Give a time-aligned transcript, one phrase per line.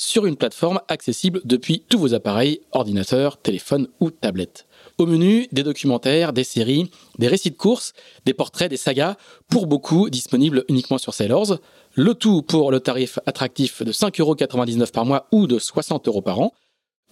[0.00, 4.66] sur une plateforme accessible depuis tous vos appareils, ordinateurs, téléphones ou tablettes.
[4.96, 7.92] Au menu, des documentaires, des séries, des récits de courses,
[8.24, 9.16] des portraits, des sagas,
[9.50, 11.58] pour beaucoup disponibles uniquement sur Sailors.
[11.96, 16.40] Le tout pour le tarif attractif de 5,99€ par mois ou de 60€ euros par
[16.40, 16.54] an.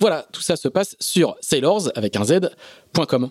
[0.01, 3.31] Voilà, tout ça se passe sur sailors avec un z.com.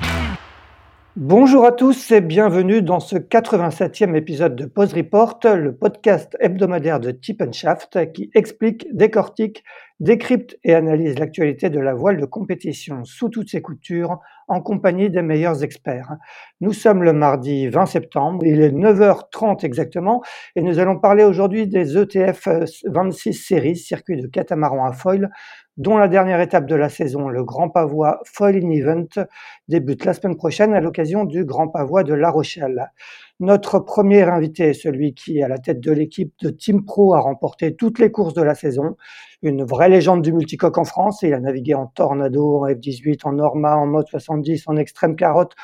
[1.17, 7.01] Bonjour à tous et bienvenue dans ce 87e épisode de Pause Report, le podcast hebdomadaire
[7.01, 9.65] de Tip Shaft qui explique, décortique,
[9.99, 15.09] décrypte et analyse l'actualité de la voile de compétition sous toutes ses coutures en compagnie
[15.09, 16.15] des meilleurs experts.
[16.61, 20.23] Nous sommes le mardi 20 septembre, il est 9h30 exactement
[20.55, 22.47] et nous allons parler aujourd'hui des ETF
[22.85, 25.29] 26 séries, circuit de catamaran à foil
[25.77, 29.25] dont la dernière étape de la saison, le Grand Pavois Foiling Event,
[29.67, 32.91] débute la semaine prochaine à l'occasion du Grand Pavois de La Rochelle.
[33.39, 37.75] Notre premier invité celui qui, à la tête de l'équipe de Team Pro, a remporté
[37.75, 38.97] toutes les courses de la saison.
[39.41, 41.21] Une vraie légende du multicoque en France.
[41.23, 45.55] Il a navigué en Tornado, en F18, en Norma, en mode 70, en extrême carotte,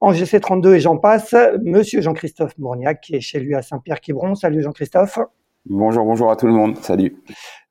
[0.00, 1.34] en GC32 et j'en passe.
[1.62, 4.34] Monsieur Jean-Christophe Mourniac, qui est chez lui à Saint-Pierre-Quiberon.
[4.34, 5.20] Salut Jean-Christophe.
[5.66, 6.78] Bonjour, bonjour à tout le monde.
[6.78, 7.22] Salut.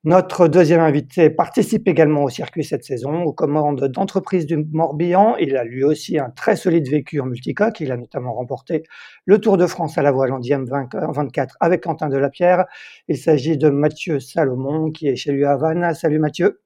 [0.05, 5.35] Notre deuxième invité participe également au circuit cette saison, aux commandes d'entreprise du Morbihan.
[5.35, 7.81] Il a lui aussi un très solide vécu en multicoque.
[7.81, 8.83] Il a notamment remporté
[9.25, 12.63] le Tour de France à la voile en DM 24 avec Quentin Delapierre.
[13.09, 15.93] Il s'agit de Mathieu Salomon qui est chez lui à Havane.
[15.93, 16.61] Salut Mathieu.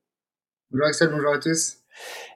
[0.69, 1.82] Bonjour Axel, bonjour à tous.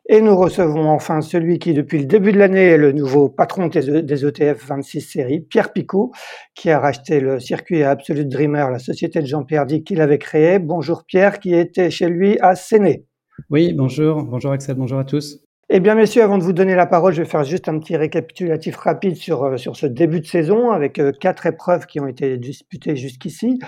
[0.09, 3.67] Et nous recevons enfin celui qui, depuis le début de l'année, est le nouveau patron
[3.67, 6.11] des ETF 26 séries, Pierre Picot,
[6.55, 10.19] qui a racheté le circuit à Absolute Dreamer, la société de Jean-Pierre Dick qu'il avait
[10.19, 10.59] créée.
[10.59, 13.05] Bonjour Pierre, qui était chez lui à Séné.
[13.49, 14.23] Oui, bonjour.
[14.23, 15.39] Bonjour Axel, bonjour à tous.
[15.69, 17.97] Eh bien, messieurs, avant de vous donner la parole, je vais faire juste un petit
[17.97, 22.07] récapitulatif rapide sur, euh, sur ce début de saison avec euh, quatre épreuves qui ont
[22.07, 23.59] été disputées jusqu'ici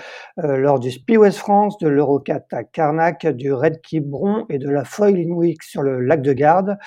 [0.42, 4.84] euh, lors du West France, de l'Eurocat à Carnac, du Red Quiberon et de la
[4.84, 6.78] Foiling Week sur le lac de Garde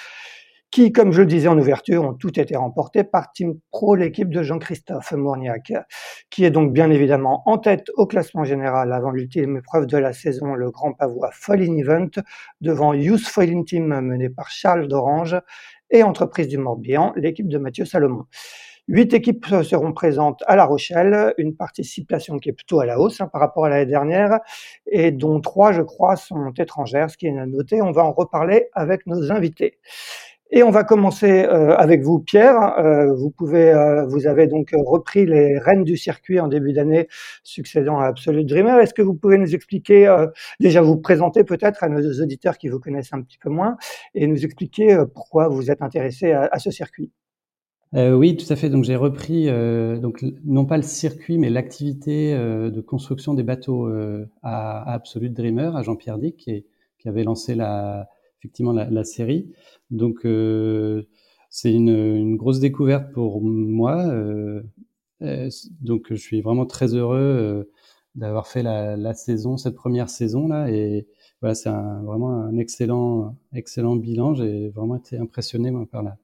[0.74, 4.30] qui, comme je le disais en ouverture, ont tout été remportés par Team Pro, l'équipe
[4.32, 5.72] de Jean-Christophe Mourniac,
[6.32, 10.14] qui est donc bien évidemment en tête au classement général avant l'ultime épreuve de la
[10.14, 12.10] saison, le Grand Pavois Foiling Event,
[12.60, 15.40] devant Youth Foiling Team mené par Charles d'Orange
[15.92, 18.24] et Entreprise du Morbihan, l'équipe de Mathieu Salomon.
[18.88, 23.22] Huit équipes seront présentes à La Rochelle, une participation qui est plutôt à la hausse
[23.22, 24.40] hein, par rapport à l'année dernière,
[24.88, 27.82] et dont trois, je crois, sont étrangères, ce qui est à noter.
[27.84, 29.78] On va en reparler avec nos invités.
[30.56, 32.78] Et on va commencer euh, avec vous, Pierre.
[32.78, 37.08] Euh, vous pouvez, euh, vous avez donc repris les rênes du circuit en début d'année,
[37.44, 38.80] succédant à Absolute Dreamer.
[38.80, 40.16] Est-ce que vous pouvez nous expliquer,
[40.60, 43.78] déjà vous présenter peut-être à nos auditeurs qui vous connaissent un petit peu moins,
[44.14, 47.12] et nous expliquer pourquoi vous êtes intéressé à, ce circuit?
[47.94, 48.70] Oui, tout à fait.
[48.70, 49.48] Donc j'ai repris,
[50.00, 53.90] donc non pas le circuit, mais l'activité de construction des bateaux
[54.44, 56.66] à, Absolute Dreamer, à Jean-Pierre Dick, qui,
[57.00, 58.08] qui avait lancé la
[58.44, 59.54] effectivement la, série.
[59.90, 61.04] Donc euh,
[61.50, 64.06] c'est une, grosse découverte pour moi.
[64.08, 64.62] Euh,
[65.22, 65.50] euh,
[65.80, 67.70] donc je suis vraiment très heureux
[68.16, 71.08] d'avoir fait la, saison, cette première saison là, et
[71.42, 74.36] voilà, c'est vraiment un excellent, excellent bilan.
[74.36, 76.18] J'ai vraiment été impressionné par la,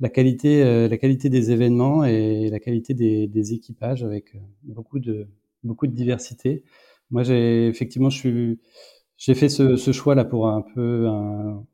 [0.00, 5.28] la qualité, la qualité des événements et la qualité des, des équipages avec beaucoup de,
[5.62, 6.64] beaucoup de diversité.
[7.10, 8.60] Moi, j'ai effectivement, je suis,
[9.24, 11.64] j'ai fait ce, ce, choix là pour un peu un,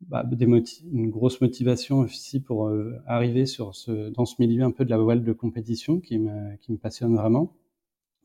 [0.00, 4.70] bah, des une grosse motivation aussi pour euh, arriver sur ce, dans ce milieu un
[4.70, 7.54] peu de la voile de compétition qui me, qui me passionne vraiment.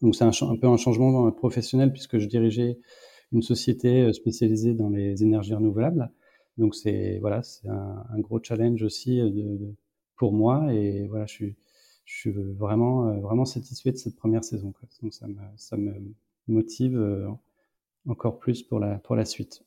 [0.02, 2.80] Donc c'est un, peu un changement professionnel puisque je dirigeais
[3.34, 6.10] une société euh, spécialisée dans les énergies renouvelables.
[6.58, 9.76] Donc c'est voilà, c'est un, un, gros challenge aussi euh, de,
[10.16, 11.56] pour moi et voilà, je suis,
[12.06, 14.72] je suis vraiment vraiment satisfait de cette première saison.
[14.72, 14.88] Quoi.
[15.02, 15.94] Donc ça me, ça me
[16.48, 17.36] motive
[18.08, 19.64] encore plus pour la, pour la suite.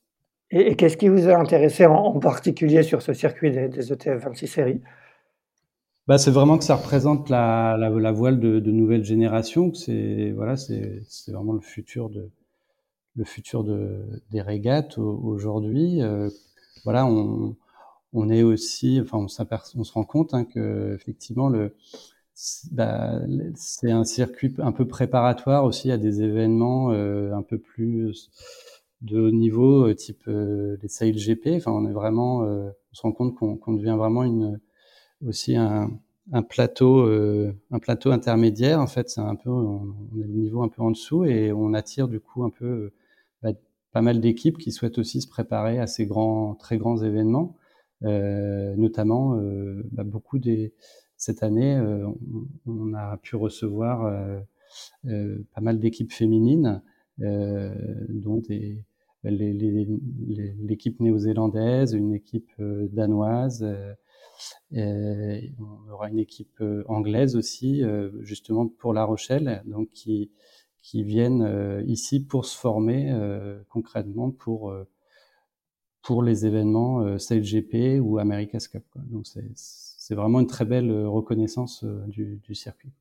[0.51, 4.81] Et, qu'est-ce qui vous a intéressé en, particulier sur ce circuit des, ETF 26 séries?
[6.07, 9.75] Bah, c'est vraiment que ça représente la, la, voile de, de nouvelle génération.
[9.75, 12.31] C'est voilà, c'est vraiment le futur de
[13.17, 16.01] le futur de, des régates aujourd'hui.
[16.01, 16.31] Euh,
[16.85, 17.57] voilà, on,
[18.13, 21.75] on est aussi, enfin, on, on se rend compte hein, que effectivement le
[22.71, 23.21] bah,
[23.57, 28.31] c'est un circuit un peu préparatoire aussi à des événements euh, un peu plus
[29.03, 31.57] de haut niveau, euh, type euh, les Sail GP.
[31.57, 34.61] Enfin, on est vraiment, on se rend compte qu'on devient vraiment une
[35.27, 35.91] aussi un,
[36.33, 37.09] un plateau,
[37.71, 38.81] un plateau intermédiaire.
[38.81, 41.75] En fait, c'est un peu, on, est le niveau un peu en dessous et on
[41.75, 42.93] attire du coup un peu
[43.43, 43.51] bah,
[43.93, 47.57] pas mal d'équipes qui souhaitent aussi se préparer à ces grands, très grands événements,
[48.03, 49.37] notamment
[49.91, 50.73] bah, beaucoup des
[51.19, 52.07] cette année, euh,
[52.67, 54.41] on, a pu recevoir euh,
[55.07, 56.83] euh, pas mal d'équipes féminines,
[57.19, 58.41] dont
[59.25, 63.67] l'équipe néo-zélandaise, une équipe danoise.
[64.71, 67.83] on aura une équipe anglaise aussi,
[68.21, 70.31] justement pour La Rochelle, donc qui,
[70.95, 73.13] viennent ici pour se former
[73.69, 74.73] concrètement pour
[76.09, 78.85] pour les événements euh, GP ou America's Cup.
[80.15, 82.93] Vraiment une très belle euh, reconnaissance euh, du, circuit.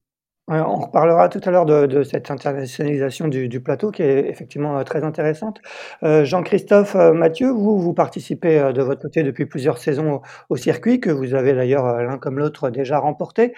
[0.48, 5.04] on reparlera tout à l'heure de, cette internationalisation du, plateau qui est effectivement euh, très
[5.04, 5.62] intéressante.
[6.02, 11.34] Jean-Christophe, Mathieu, vous, vous participez de votre côté depuis plusieurs saisons au, circuit, que vous
[11.34, 13.54] avez d'ailleurs l'un comme l'autre déjà remporté.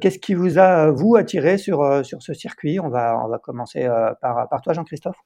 [0.00, 2.80] Qu'est-ce qui vous a, vous, attiré sur, sur ce circuit?
[2.80, 3.88] On va, on va commencer
[4.20, 5.16] par, par toi, Jean-Christophe.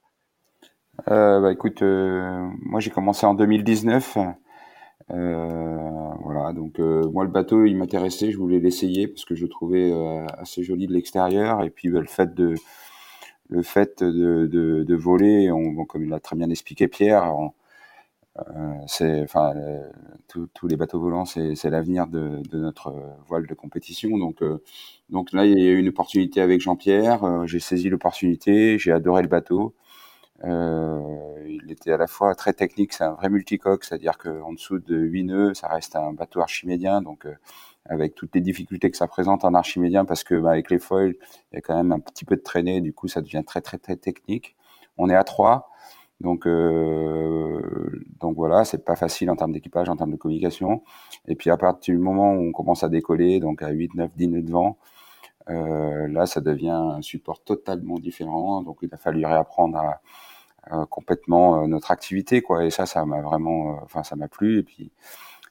[1.09, 4.17] Euh, bah, écoute, euh, moi j'ai commencé en 2019.
[5.11, 9.43] Euh, voilà, donc euh, moi le bateau il m'intéressait, je voulais l'essayer parce que je
[9.43, 9.91] le trouvais
[10.37, 11.63] assez joli de l'extérieur.
[11.63, 12.55] Et puis bah, le fait de
[13.49, 17.31] le fait de, de, de voler, on, comme il l'a très bien expliqué Pierre,
[18.87, 19.53] c'est enfin
[20.53, 22.93] tous les bateaux volants c'est l'avenir de, de, notre
[23.27, 24.17] voile de compétition.
[24.17, 24.43] Donc
[25.09, 29.21] donc là il y a eu une opportunité avec Jean-Pierre j'ai saisi l'opportunité j'ai adoré
[29.23, 29.73] le bateau.
[29.85, 29.86] euh,
[30.43, 34.97] il était à la fois très technique, c'est un vrai multicoque, c'est-à-dire qu'en dessous de
[34.97, 37.35] 8 nœuds, ça reste un bateau archimédien, donc euh,
[37.85, 41.15] avec toutes les difficultés que ça présente en archimédien, parce que bah, avec les foils,
[41.51, 43.61] il y a quand même un petit peu de traînée, du coup ça devient très
[43.61, 44.55] très très technique.
[44.97, 45.69] On est à 3,
[46.21, 50.83] donc euh, donc voilà, c'est pas facile en termes d'équipage, en termes de communication.
[51.27, 54.11] Et puis à partir du moment où on commence à décoller, donc à 8, 9,
[54.15, 54.77] 10 nœuds de vent,
[55.49, 58.61] euh, là ça devient un support totalement différent.
[58.61, 60.01] Donc il a fallu réapprendre à
[60.73, 62.65] euh, complètement euh, notre activité quoi.
[62.65, 64.59] Et ça ça m'a vraiment euh, enfin ça m'a plu.
[64.59, 64.91] Et puis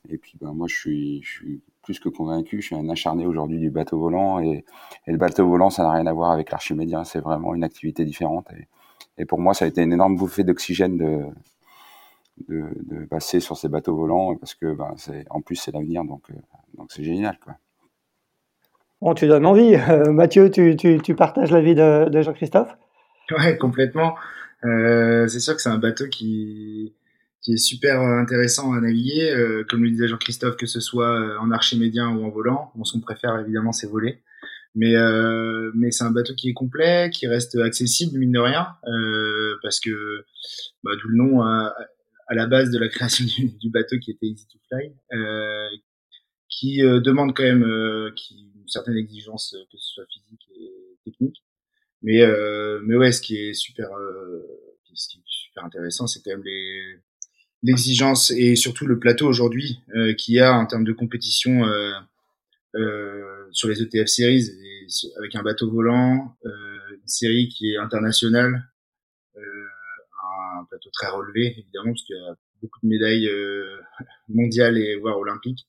[0.09, 3.27] et puis ben moi je suis je suis plus que convaincu je suis un acharné
[3.27, 4.41] aujourd'hui du bateau volant.
[4.41, 4.65] Et,
[5.07, 7.05] et le bateau volant ça n'a rien à voir avec l'archimédien.
[7.05, 8.47] C'est vraiment une activité différente.
[8.53, 8.69] Et,
[9.19, 11.27] et pour moi ça a été une énorme bouffée d'oxygène de,
[12.49, 14.37] de, de passer sur ces bateaux volants.
[14.37, 16.05] Parce que ben c'est en plus c'est l'avenir.
[16.05, 16.31] Donc
[16.77, 17.55] donc c'est génial quoi
[19.01, 19.77] Bon, tu donnes envie.
[20.11, 22.77] Mathieu, tu, tu, tu partages l'avis de, de Jean-Christophe?
[23.31, 24.15] Ouais, complètement.
[24.65, 26.95] Euh, c'est sûr que c'est un bateau qui,
[27.43, 29.31] qui est super intéressant à naviguer.
[29.31, 32.85] Euh, comme le disait Jean-Christophe, que ce soit euh, en archimédien ou en volant, on
[32.85, 34.23] son préfère évidemment c'est voler.
[34.77, 38.69] Mais euh, mais c'est un bateau qui est complet, qui reste accessible mine de rien,
[38.87, 40.25] euh, parce que
[40.85, 41.75] bah, d'où le nom à,
[42.31, 45.69] la base de la création du, du bateau qui était Easy to Fly, euh,
[46.51, 47.67] qui demande quand même
[48.15, 51.45] qui, une certaine exigence que ce soit physique et technique.
[52.03, 54.43] Mais euh, mais ouais, ce qui est super euh,
[54.93, 56.97] ce qui est super intéressant, c'est quand même les
[57.63, 61.93] l'exigence et surtout le plateau aujourd'hui euh, qu'il y a en termes de compétition euh,
[62.75, 64.51] euh, sur les ETF series
[65.19, 66.51] avec un bateau volant, euh,
[66.91, 68.69] une série qui est internationale,
[69.37, 73.31] un plateau très relevé évidemment parce qu'il y a beaucoup de médailles
[74.29, 75.67] mondiales et voire olympiques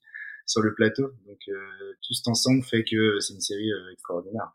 [0.48, 1.12] sur le plateau.
[1.28, 1.40] Donc
[2.02, 4.54] tout cet ensemble fait que c'est une série extraordinaire.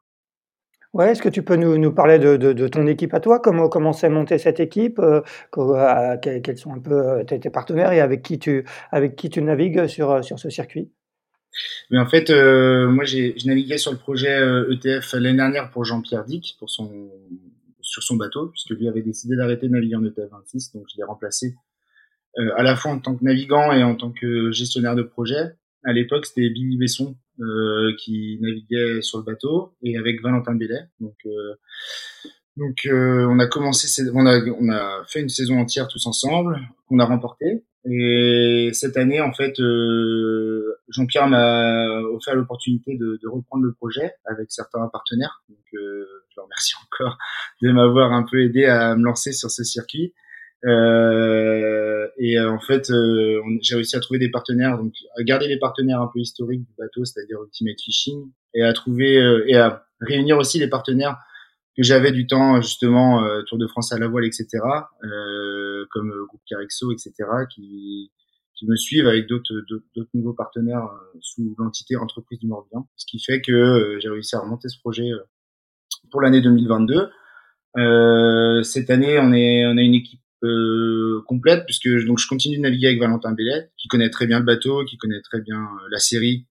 [0.92, 3.40] Ouais, est-ce que tu peux nous, nous parler de, de, de, ton équipe à toi?
[3.40, 4.98] Comment, comment s'est montée cette équipe?
[4.98, 5.22] Euh,
[6.20, 9.86] quels, sont un peu euh, tes, partenaires et avec qui tu, avec qui tu navigues
[9.86, 10.92] sur, euh, sur ce circuit?
[11.90, 14.36] Mais en fait, euh, moi, j'ai navigué sur le projet
[14.70, 17.10] ETF e l'année dernière pour Jean-Pierre Dick, pour son,
[17.80, 20.98] sur son bateau, puisque lui avait décidé d'arrêter de naviguer en ETF 26, donc je
[20.98, 21.54] l'ai remplacé
[22.56, 25.54] à la fois en tant que navigant et en tant que gestionnaire de projet.
[25.84, 30.84] À l'époque, c'était Billy Besson euh, qui naviguait sur le bateau et avec Valentin Bellet.
[31.00, 31.54] Donc, euh,
[32.56, 36.60] donc euh, on a commencé, on a, on a fait une saison entière tous ensemble,
[36.86, 37.64] qu'on a remporté.
[37.84, 44.14] Et cette année, en fait, euh, Jean-Pierre m'a offert l'opportunité de, de, reprendre le projet
[44.24, 45.42] avec certains partenaires.
[45.48, 45.78] Donc, je
[46.36, 47.18] le remercie encore
[47.60, 50.14] de m'avoir un peu aidé à me lancer sur ce circuit.
[50.64, 52.90] Euh, et en fait,
[53.60, 56.72] j'ai réussi à trouver des partenaires, donc à garder les partenaires un peu historiques du
[56.78, 61.16] bateau, c'est-à-dire Ultimate Fishing, et à trouver et à réunir aussi les partenaires
[61.76, 64.46] que j'avais du temps justement Tour de France à la voile, etc.
[65.90, 67.12] comme groupe Carexo, etc.
[67.52, 68.10] qui
[68.62, 69.52] qui me suivent avec d'autres
[69.96, 74.08] d'autres nouveaux partenaires euh, sous l'entité entreprise du Morbihan, ce qui fait que euh, j'ai
[74.08, 75.18] réussi à remonter ce projet euh,
[76.10, 77.10] pour l'année 2022.
[77.78, 82.56] Euh, cette année, on est on a une équipe euh, complète puisque donc je continue
[82.56, 85.68] de naviguer avec Valentin Bellet, qui connaît très bien le bateau, qui connaît très bien
[85.90, 86.46] la série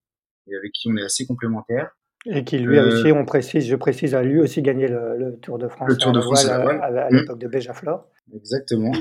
[0.47, 1.91] et avec qui on est assez complémentaires.
[2.25, 5.37] Et qui lui a aussi, on précise, je précise, a lui aussi gagné le, le
[5.37, 5.89] Tour de France.
[5.89, 7.15] Le Tour de France à, à, mmh.
[7.15, 8.07] l'époque de Béjaflor.
[8.35, 8.91] Exactement.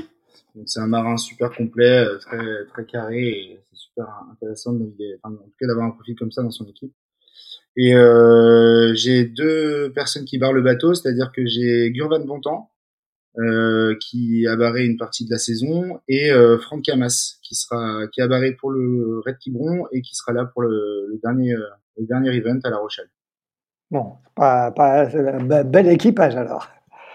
[0.55, 4.79] Donc c'est un marin super complet, euh, très très carré et c'est super intéressant de
[4.79, 6.93] naviguer, enfin, en tout cas d'avoir un profil comme ça dans son équipe.
[7.77, 12.70] Et euh, j'ai deux personnes qui barrent le bateau, c'est-à-dire que j'ai Gurvan Bontemps
[13.37, 18.07] euh, qui a barré une partie de la saison et euh, Franck Camas qui sera
[18.11, 21.53] qui a barré pour le Red Quiberon et qui sera là pour le, le dernier
[21.53, 21.63] euh,
[21.97, 23.09] le dernier event à La Rochelle.
[23.89, 25.05] Bon, pas, pas
[25.63, 26.67] bel équipage alors.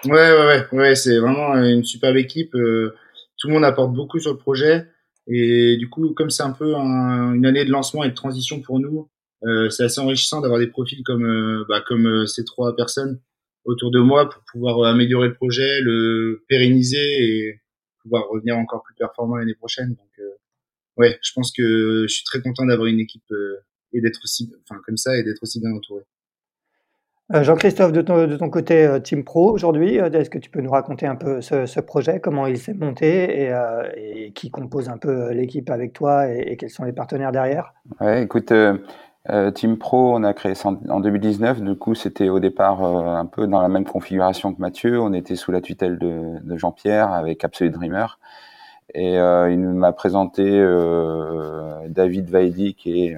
[0.07, 2.55] Ouais ouais ouais ouais, c'est vraiment une superbe équipe.
[2.55, 2.95] Euh,
[3.39, 4.87] tout le monde apporte beaucoup sur le projet.
[5.27, 8.79] Et du coup, comme c'est un peu une année de lancement et de transition pour
[8.81, 9.11] nous,
[9.45, 13.21] euh, c'est assez enrichissant d'avoir des profils comme, bah, comme ces trois personnes
[13.67, 17.61] autour de moi pour pouvoir euh, améliorer le projet, le pérenniser et
[18.03, 19.91] pouvoir revenir encore plus performant l'année prochaine.
[19.91, 20.27] Donc,
[20.97, 23.31] ouais, je pense que je suis très content d'avoir une équipe
[23.93, 26.05] et d'être aussi, enfin, comme ça et d'être aussi bien entouré.
[27.35, 30.71] Euh, Jean-Christophe, de ton, côté euh, Team Pro aujourd'hui, euh, est-ce que tu peux nous
[30.71, 33.51] raconter un peu ce, projet, comment il s'est monté
[33.97, 37.75] et, qui compose un peu l'équipe avec toi et, quels sont les partenaires derrière?
[38.01, 38.53] Ouais, écoute,
[39.55, 41.61] Team Pro, on a créé en, 2019.
[41.61, 45.01] Du coup, c'était au départ un peu dans la même configuration que Mathieu.
[45.01, 48.19] On était sous la tutelle de, Jean-Pierre avec Absolute Dreamer.
[48.95, 50.45] Et il m'a présenté
[51.89, 53.17] David Vaidi, qui est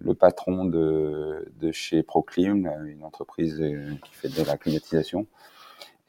[0.00, 5.26] le patron de, chez Proclim, une entreprise euh, qui fait de la climatisation,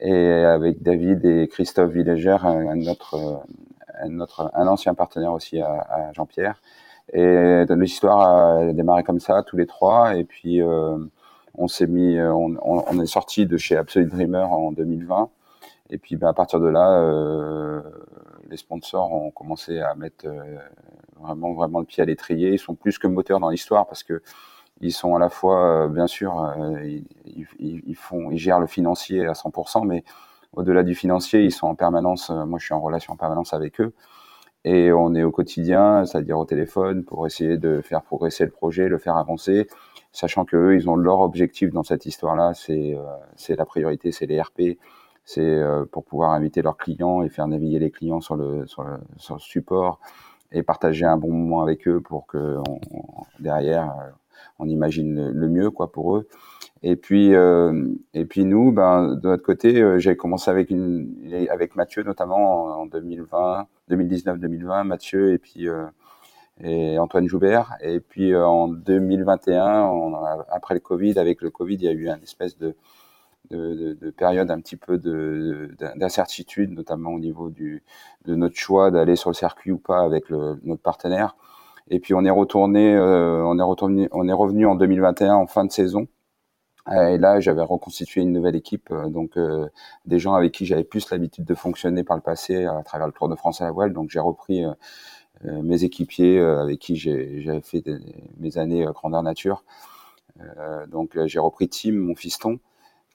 [0.00, 3.42] et avec David et Christophe Villéger, un, autre,
[4.02, 6.60] un, ancien partenaire aussi à Jean-Pierre.
[7.12, 10.96] Et l'histoire a démarré comme ça, tous les trois, et puis euh,
[11.54, 15.28] on s'est mis, on, on, est sorti de chez Absolute Dreamer en 2020,
[15.90, 17.82] et puis ben, à partir de là, euh,
[18.52, 20.58] les sponsors ont commencé à mettre euh,
[21.18, 22.52] vraiment vraiment le pied à l'étrier.
[22.52, 24.22] Ils sont plus que moteurs dans l'histoire parce que
[24.80, 29.26] ils sont à la fois, euh, bien sûr, euh, ils, font, ils gèrent le financier
[29.26, 30.04] à 100%, mais
[30.54, 32.30] au-delà du financier, ils sont en permanence.
[32.30, 33.94] moi, je suis en relation en permanence avec eux
[34.64, 38.88] et on est au quotidien, c'est-à-dire au téléphone, pour essayer de faire progresser le projet,
[38.88, 39.66] le faire avancer,
[40.12, 42.96] sachant que eux, ils ont leur objectif dans cette histoire-là, c'est
[43.36, 44.78] c'est la priorité, c'est les RP,
[45.24, 48.82] c'est euh, pour pouvoir inviter leurs clients et faire naviguer les clients sur le, sur
[48.82, 50.00] le, sur le support
[50.50, 52.80] et partager un bon moment avec eux pour que on,
[53.40, 54.10] derrière euh,
[54.58, 56.28] on imagine le, mieux quoi pour eux.
[56.82, 61.08] Et puis euh, et puis nous, ben de notre côté, euh, j'ai commencé avec une
[61.50, 65.86] avec Mathieu notamment en 2020, 2019-2020, Mathieu et puis euh,
[66.62, 67.74] et Antoine Joubert.
[67.80, 70.14] Et puis en 2021, on
[70.50, 72.74] après le Covid, avec le Covid, il y a eu un espèce de
[73.50, 74.98] de, de, de période un petit peu
[75.96, 77.82] d'incertitude, notamment au niveau du,
[78.24, 81.36] de notre choix d'aller sur le circuit ou pas avec notre partenaire.
[81.88, 85.46] Et puis on est retourné, euh, on est retourné, on est revenu en 2021 en
[85.46, 86.06] fin de saison.
[86.90, 89.68] Et là, j'avais reconstitué une nouvelle équipe, euh, donc euh,
[90.04, 93.12] des gens avec qui j'avais plus l'habitude de fonctionner par le passé à travers le
[93.12, 93.92] Tour de France à la voile.
[93.92, 94.64] Donc j'ai repris
[95.44, 97.82] mes équipiers avec qui j'avais fait
[98.38, 99.64] mes années grandeur nature.
[100.88, 102.60] donc j'ai repris Tim, mon fiston,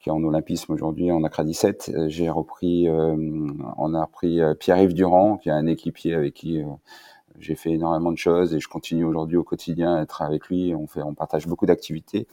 [0.09, 1.91] en olympisme aujourd'hui en Accra 17.
[1.93, 3.15] Euh, j'ai repris, euh,
[3.77, 6.61] on a repris euh, Pierre-Yves Durand, qui est un équipier avec qui
[7.39, 10.73] j'ai fait énormément de choses et je continue aujourd'hui au quotidien à être avec lui.
[10.75, 12.27] On fait, on partage beaucoup d'activités.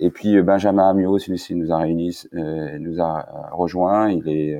[0.00, 4.10] Et puis Benjamin Amiot, celui-ci nous a réunis, nous a rejoint.
[4.10, 4.58] Il est,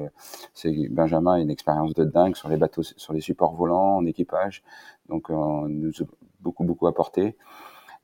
[0.54, 4.06] c'est Benjamin, a une expérience de dingue sur les bateaux, sur les supports volants en
[4.06, 4.62] équipage.
[5.08, 6.04] Donc, on nous a
[6.40, 7.36] beaucoup beaucoup apporté.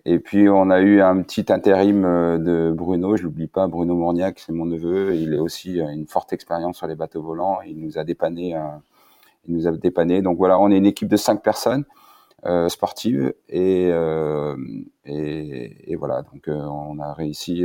[0.09, 3.97] Et puis on a eu un petit intérim euh, de Bruno, je l'oublie pas, Bruno
[3.97, 5.17] Mourniac, c'est mon neveu.
[5.17, 7.59] Il est aussi euh, une forte expérience sur les bateaux volants.
[7.67, 8.61] Il nous a dépanné, euh,
[9.49, 10.23] il nous a dépanné.
[10.23, 11.85] Donc voilà, on est une équipe de cinq personnes
[12.45, 14.57] euh, sportives et, euh,
[15.05, 16.23] et, et voilà.
[16.23, 17.65] Donc on a réussi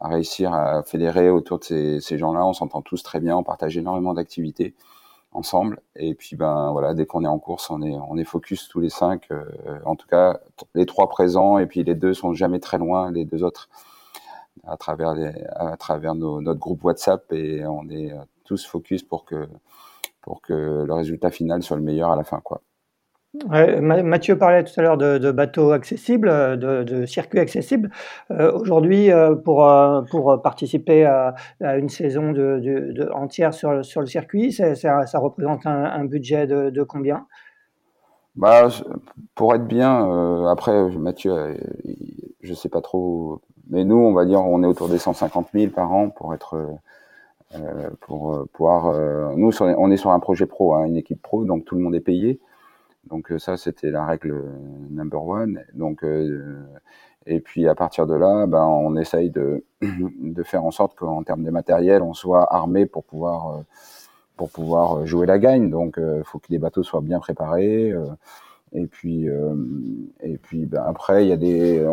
[0.00, 2.44] à réussir à fédérer autour de ces, ces gens-là.
[2.46, 4.74] On s'entend tous très bien, on partage énormément d'activités
[5.32, 5.80] ensemble.
[5.96, 8.80] Et puis ben voilà, dès qu'on est en course, on est on est focus tous
[8.80, 9.28] les cinq.
[9.30, 9.44] Euh,
[9.84, 10.40] en tout cas,
[10.74, 13.68] les trois présents et puis les deux sont jamais très loin, les deux autres.
[14.66, 18.12] à travers les, à travers nos, notre groupe WhatsApp et on est
[18.44, 19.48] tous focus pour que
[20.22, 22.62] pour que le résultat final soit le meilleur à la fin quoi.
[23.48, 26.28] Mathieu parlait tout à l'heure de, bateaux accessibles,
[26.58, 27.90] de, circuits accessibles.
[28.30, 32.34] Euh, aujourd'hui, euh, pour, euh, pour participer à, une saison
[33.12, 37.26] entière sur, le circuit, ça, représente un, budget de, combien?
[38.34, 38.68] Bah,
[39.34, 41.56] Pour être bien, après, Mathieu,
[42.42, 43.40] je sais pas trop,
[43.70, 46.56] mais nous, on va dire, on est autour des 150 000 par an pour être.
[48.00, 48.92] pour pouvoir,
[49.36, 51.94] nous, on est sur un projet pro, hein, une équipe pro, donc tout le monde
[51.94, 52.40] est payé.
[53.06, 54.58] Donc euh, ça, c'était la règle euh,
[54.90, 55.62] number one.
[55.74, 56.64] Donc euh,
[57.26, 61.22] et puis à partir de là, ben, on essaye de, de faire en sorte qu'en
[61.22, 63.64] termes de matériel, on soit armé pour pouvoir
[64.36, 65.70] pour pouvoir jouer la gagne.
[65.70, 67.94] Donc, il faut que les bateaux soient bien préparés.
[68.72, 69.26] et puis,
[70.20, 71.88] et puis, ben, après, il y a des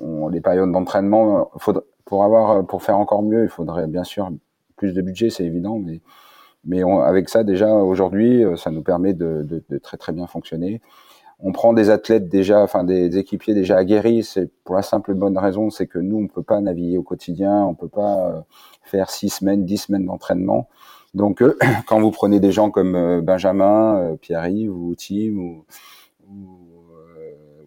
[0.00, 1.52] on, les périodes d'entraînement.
[2.04, 4.28] Pour avoir, pour faire encore mieux, il faudrait bien sûr
[4.76, 6.00] plus de budget, c'est évident, mais
[6.64, 10.26] mais avec ça, déjà, aujourd'hui, euh, ça nous permet de, de, de, très très bien
[10.26, 10.80] fonctionner.
[11.40, 14.22] On prend des athlètes déjà, enfin des, équipiers déjà aguerris.
[14.22, 17.64] C'est pour la simple bonne raison, c'est que nous, on peut pas naviguer au quotidien,
[17.64, 18.40] on peut pas euh,
[18.82, 20.68] faire six semaines, dix semaines d'entraînement.
[21.14, 25.64] Donc, euh, quand vous prenez des gens comme Benjamin, Pierre-Yves ou Tim ou,
[26.30, 26.58] ou,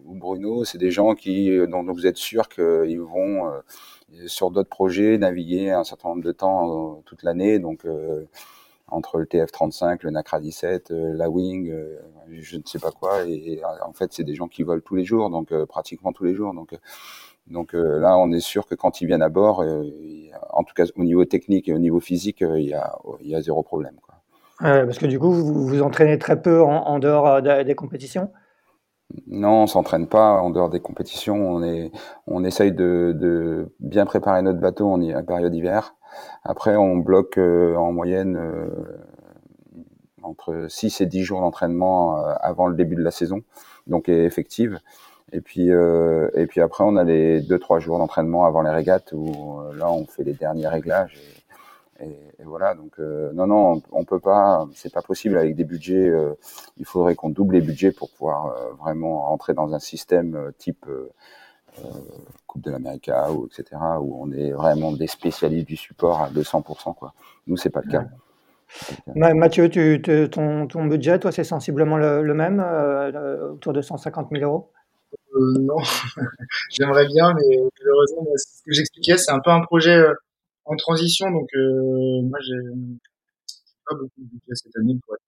[0.06, 3.52] ou Bruno, c'est des gens qui, dont vous êtes sûr qu'ils vont
[4.26, 7.58] sur d'autres projets naviguer un certain nombre de temps toute l'année.
[7.58, 7.84] Donc
[8.88, 11.98] entre le TF35, le Nacra 17, euh, la Wing, euh,
[12.30, 13.26] je ne sais pas quoi.
[13.26, 16.24] Et, en fait, c'est des gens qui volent tous les jours, donc euh, pratiquement tous
[16.24, 16.54] les jours.
[16.54, 19.64] Donc, là, on est sûr que quand ils viennent à bord,
[20.50, 23.34] en tout cas au niveau technique et au niveau physique, il y a, il y
[23.34, 23.96] a zéro problème.
[24.02, 24.16] Quoi.
[24.58, 28.30] parce que du coup, vous vous entraînez très peu en, dehors des compétitions?
[29.28, 31.36] Non, on s'entraîne pas en dehors des compétitions.
[31.36, 31.92] On est,
[32.26, 35.94] on essaye de, de bien préparer notre bateau en, période d'hiver.
[36.44, 38.68] Après, on bloque euh, en moyenne euh,
[40.22, 43.42] entre 6 et 10 jours d'entraînement euh, avant le début de la saison,
[43.86, 44.80] donc effective.
[45.32, 49.60] Et puis, et puis après, on a les 2-3 jours d'entraînement avant les régates où
[49.74, 51.18] là, on fait les derniers réglages.
[52.00, 56.12] Et, voilà, donc non, non, on, peut pas, c'est pas possible avec des budgets.
[56.76, 60.86] il faudrait qu'on double les budgets pour pouvoir vraiment rentrer dans un système type
[61.84, 61.88] euh,
[62.46, 63.76] Coupe de l'Amérique ou etc.
[64.00, 66.94] où on est vraiment des spécialistes du support à 200%.
[66.94, 67.12] Quoi.
[67.46, 68.04] Nous, c'est pas le cas.
[69.14, 74.44] Mathieu, tu, ton, ton, budget, toi, c'est sensiblement le, même, euh, autour de 150 000
[74.44, 74.70] euros?
[75.34, 75.76] Euh, Non,
[76.70, 80.02] j'aimerais bien, mais malheureusement, ce que j'expliquais, c'est un peu un projet
[80.66, 81.48] en transition, donc
[82.24, 82.54] moi, j'ai
[83.88, 85.22] pas beaucoup de budget cette année pour être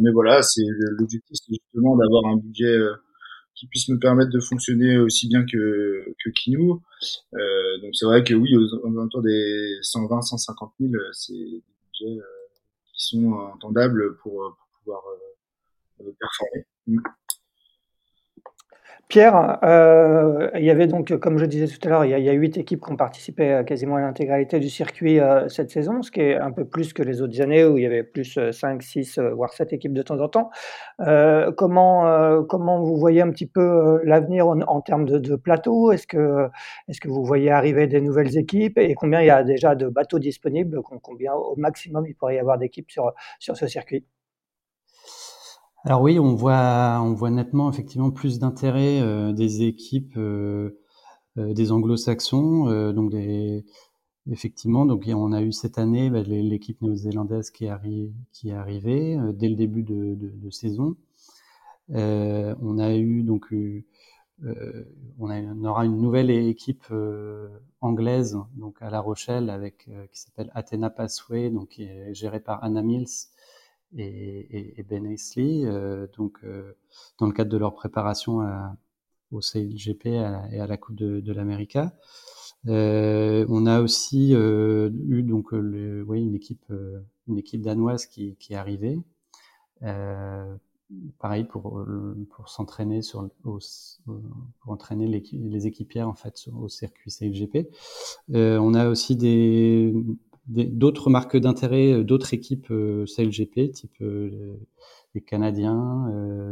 [0.00, 0.64] mais voilà, c'est
[0.98, 2.76] l'objectif, c'est justement d'avoir un budget
[3.54, 6.82] qui puisse me permettre de fonctionner aussi bien que, que Kinou.
[7.34, 12.20] Euh, donc c'est vrai que oui, aux alentours des 120, 150 000, c'est des budgets
[12.20, 12.48] euh,
[12.92, 15.02] qui sont entendables pour, pouvoir
[16.00, 16.66] euh, performer.
[19.08, 22.32] Pierre, euh, il y avait donc, comme je disais tout à l'heure, il, y a
[22.32, 26.10] huit équipes qui ont participé à quasiment à l'intégralité du circuit euh, cette saison, ce
[26.10, 28.76] qui est un peu plus que les autres années où il y avait plus 5,
[28.76, 30.50] euh, 6, voire 7 équipes de temps en temps.
[31.56, 36.48] comment, comment vous voyez un petit peu l'avenir en, termes de, plateaux Est-ce que,
[36.88, 38.78] est que vous voyez arriver des nouvelles équipes?
[38.78, 40.80] Et combien il y a déjà de bateaux disponibles?
[40.82, 44.04] Combien au maximum il pourrait y avoir d'équipes sur, sur ce circuit?
[45.86, 50.80] Alors oui, on voit, nettement effectivement plus d'intérêt euh, des équipes euh,
[51.36, 53.12] euh, des anglo-saxons, donc
[54.30, 57.66] effectivement, donc on a eu cette année bah, l'équipe néo-zélandaise qui
[58.32, 60.96] qui est arrivée dès le début de, saison.
[61.90, 63.52] on a eu donc
[65.18, 66.86] on, aura une nouvelle équipe
[67.82, 72.64] anglaise donc à La Rochelle avec qui s'appelle Athena Passway donc qui est gérée par
[72.64, 73.28] Anna Mills
[73.96, 76.72] et, Ben Aisley, euh, donc euh,
[77.18, 78.40] dans le cadre de leur préparation
[79.32, 81.94] au CLGP et à la Coupe de, de l'América.
[82.66, 86.72] Euh, on a aussi euh, eu donc une équipe
[87.28, 88.98] une équipe danoise qui, est arrivée.
[91.18, 91.84] pareil pour
[92.30, 93.60] pour s'entraîner sur pour
[94.66, 97.68] entraîner les équipières en fait au circuit CLGP.
[98.28, 99.94] on a aussi des
[100.46, 104.56] d'autres marques d'intérêt, euh, d'autres équipes euh, CLGP, type euh,
[105.14, 106.10] les Canadiens,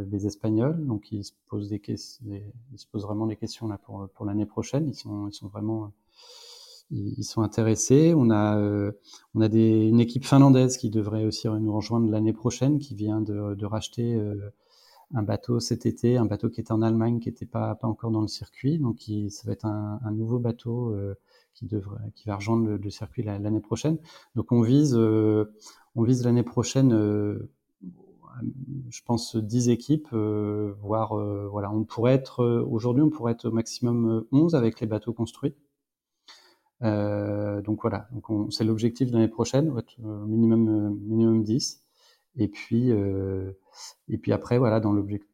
[0.09, 4.07] les Espagnols, donc ils se posent des, ils se posent vraiment des questions là pour
[4.13, 4.87] pour l'année prochaine.
[4.87, 5.91] Ils sont ils sont vraiment
[6.89, 8.13] ils, sont intéressés.
[8.15, 8.57] On a
[9.35, 13.19] on a des, une équipe finlandaise qui devrait aussi nous rejoindre l'année prochaine, qui vient
[13.19, 14.17] de, de racheter
[15.13, 18.11] un bateau cet été, un bateau qui était en Allemagne, qui n'était pas, pas encore
[18.11, 18.79] dans le circuit.
[18.79, 21.15] Donc, ça va être un, un nouveau bateau euh,
[21.53, 23.97] qui, devrait, qui va rejoindre le, circuit l'année prochaine.
[24.35, 25.53] Donc, on vise, euh,
[25.95, 27.51] on vise l'année prochaine, euh,
[28.89, 31.15] je pense, 10 équipes, voire,
[31.49, 35.53] voilà, on pourrait être, aujourd'hui, on pourrait être au maximum 11 avec les bateaux construits.
[36.81, 41.83] donc voilà, donc c'est l'objectif de l'année prochaine, minimum, minimum 10.
[42.37, 43.51] Et puis, euh,
[44.09, 45.29] et puis après, voilà, dans l'objectif,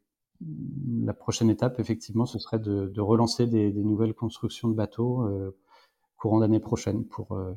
[1.02, 5.56] la prochaine étape, effectivement, ce serait de, relancer des, nouvelles constructions de bateaux euh,
[6.20, 7.54] courant d'année prochaine pour, euh,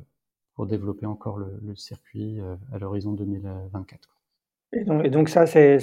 [0.54, 4.08] pour développer encore le, le circuit euh, à l'horizon 2024.
[4.74, 5.76] Et donc, et donc ça, c'est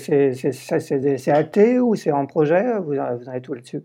[1.28, 2.80] acté ou c'est en projet?
[2.80, 3.84] Vous, vous en avez tout là-dessus?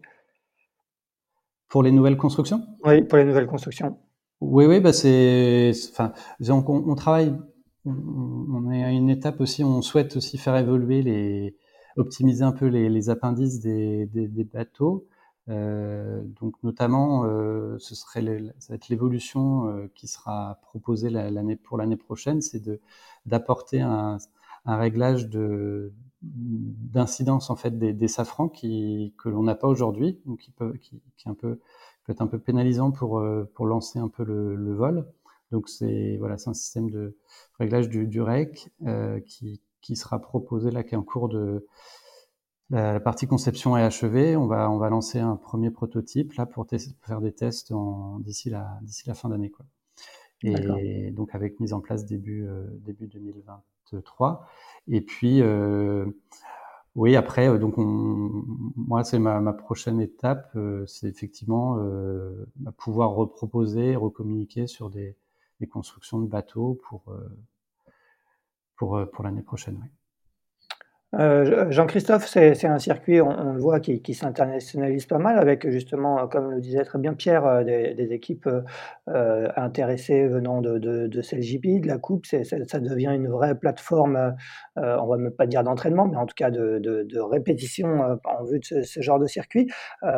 [1.69, 2.63] Pour les nouvelles constructions?
[2.85, 3.99] Oui, pour les nouvelles constructions.
[4.41, 6.13] Oui, oui, bah c'est, enfin,
[6.49, 7.35] on, on travaille
[7.87, 11.55] on est à une étape aussi, on souhaite aussi faire évoluer les,
[11.97, 15.07] optimiser un peu les, les appendices des, des, des bateaux.
[15.51, 18.23] Euh, donc notamment, euh, ce serait
[18.59, 22.81] ça va être l'évolution euh, qui sera proposée l'année pour l'année prochaine, c'est de
[23.27, 24.19] d'apporter un,
[24.65, 30.21] un, réglage de d'incidence en fait des, des safrans qui que l'on n'a pas aujourd'hui,
[30.27, 31.61] donc qui peut qui, qui un peu
[32.05, 33.23] peut être un peu pénalisant pour
[33.55, 35.07] pour lancer un peu le, le vol.
[35.55, 37.17] Donc c'est voilà, c'est un système de
[37.61, 41.67] réglage du, du REC euh, qui, qui, sera proposé là, qui est en cours de
[42.71, 44.37] la, partie conception est achevée.
[44.37, 46.67] On va on va lancer un premier prototype là pour,
[47.03, 47.73] faire des tests
[48.21, 49.67] d'ici la fin d'année quoi.
[50.43, 54.47] Et donc avec mise en place début euh, début 2023.
[54.89, 56.07] Et puis euh,
[56.95, 58.45] oui, après, euh, donc on,
[58.77, 62.47] moi, c'est ma, ma, prochaine étape, euh, c'est effectivement euh,
[62.79, 65.17] pouvoir reproposer, recommuniquer sur des,
[65.61, 67.29] des constructions de bateaux pour, euh,
[68.77, 69.79] pour, euh, pour l'année prochaine.
[69.83, 69.89] Oui.
[71.19, 76.51] Euh, Jean-Christophe, c'est un circuit, on, le voit, qui, s'internationalise pas mal avec justement, comme
[76.51, 78.49] le disait très bien Pierre, des, des équipes
[79.09, 82.27] euh, intéressées venant de, de, de de la Coupe.
[82.27, 84.35] ça devient une vraie plateforme,
[84.79, 88.61] euh, on va même pas dire d'entraînement, mais en tout cas de, répétition en vue
[88.61, 89.71] de ce, genre de circuit.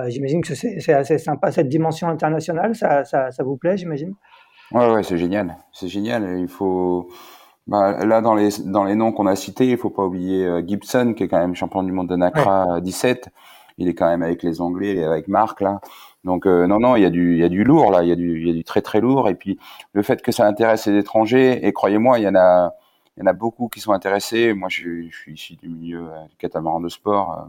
[0.08, 2.74] j'imagine que c'est assez sympa cette dimension internationale.
[2.74, 4.14] Ça, ça, ça vous plaît, j'imagine?
[4.72, 5.56] Ouais, ouais, c'est génial.
[5.72, 6.38] C'est génial.
[6.38, 7.08] Il faut.
[7.66, 10.62] Bah, là, dans les dans les noms qu'on a cités, il faut pas oublier euh,
[10.64, 12.80] Gibson, qui est quand même champion du monde de Nacra ouais.
[12.80, 13.28] 17.
[13.78, 15.80] Il est quand même avec les Anglais, il est avec Marc là.
[16.24, 18.08] Donc euh, non, non, il y a du il y a du lourd là, il
[18.08, 19.28] y a du il y a du très très lourd.
[19.28, 19.58] Et puis
[19.92, 22.72] le fait que ça intéresse les étrangers, et croyez-moi, il y en a
[23.16, 24.52] il y en a beaucoup qui sont intéressés.
[24.52, 27.48] Moi, je, je suis issu du milieu euh, du catamaran de sport, euh,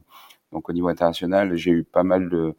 [0.51, 2.55] donc au niveau international, j'ai eu pas mal de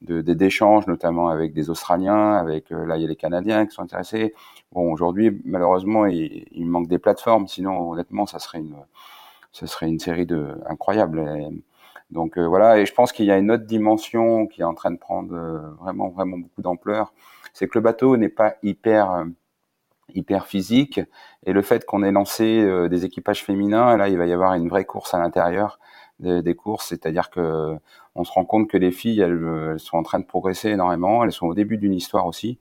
[0.00, 3.82] d'échanges, notamment avec des Australiens, avec euh, là il y a les Canadiens qui sont
[3.82, 4.34] intéressés.
[4.72, 8.76] Bon, aujourd'hui malheureusement il, il, manque des plateformes, sinon honnêtement ça serait une
[9.52, 11.24] ça serait une série de incroyable.
[12.10, 14.74] Donc euh, voilà, et je pense qu'il y a une autre dimension qui est en
[14.74, 17.12] train de prendre euh, vraiment vraiment beaucoup d'ampleur,
[17.52, 19.24] c'est que le bateau n'est pas hyper euh,
[20.14, 21.00] hyper physique.
[21.44, 24.68] Et le fait qu'on ait lancé des équipages féminins, là il va y avoir une
[24.68, 25.78] vraie course à l'intérieur
[26.20, 27.76] des, courses, c'est-à-dire que
[28.14, 29.40] on se rend compte que les filles, elles,
[29.72, 32.58] elles, sont en train de progresser énormément, elles sont au début d'une histoire aussi,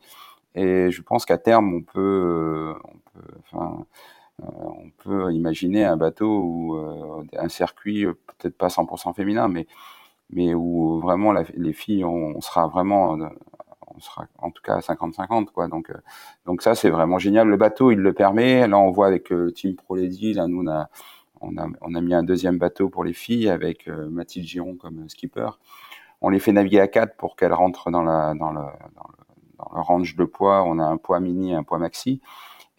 [0.56, 3.86] et je pense qu'à terme, on peut, on peut, enfin,
[4.44, 8.06] euh, on peut imaginer un bateau ou euh, un circuit,
[8.40, 9.68] peut-être pas 100% féminin, mais
[10.30, 13.18] mais où vraiment les filles, on, sera vraiment,
[13.96, 15.68] on sera en tout cas à 50-50 quoi.
[15.68, 15.92] Donc
[16.46, 17.48] donc ça c'est vraiment génial.
[17.48, 18.68] Le bateau, il le permet.
[18.68, 20.90] Là, on voit avec le Team Pro là nous on a
[21.42, 25.50] on a, mis un deuxième bateau pour les filles avec euh, Mathilde Giron comme skipper.
[26.22, 28.42] On les fait naviguer à quatre pour qu'elles rentrent dans, la, le,
[29.58, 30.64] range de poids.
[30.64, 32.22] On a un poids mini, un poids maxi.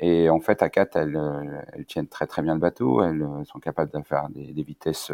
[0.00, 1.18] Et en fait, à quatre, elles,
[1.72, 3.02] elles tiennent très très bien le bateau.
[3.02, 5.12] Elles sont capables de faire des, vitesses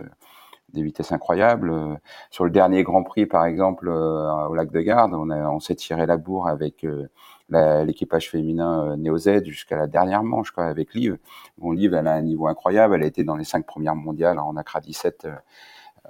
[1.11, 1.99] incroyables.
[2.31, 6.07] Sur le dernier Grand Prix, par exemple, euh, au lac de Garde, on, s'est tiré
[6.07, 7.09] la bourre avec euh,
[7.51, 11.19] l'équipage féminin euh, Neo Z jusqu'à la dernière manche, quoi, avec Liv.
[11.59, 12.95] Bon, Liv, elle a un niveau incroyable.
[12.95, 15.27] Elle a été dans les cinq premières mondiales en Accra 17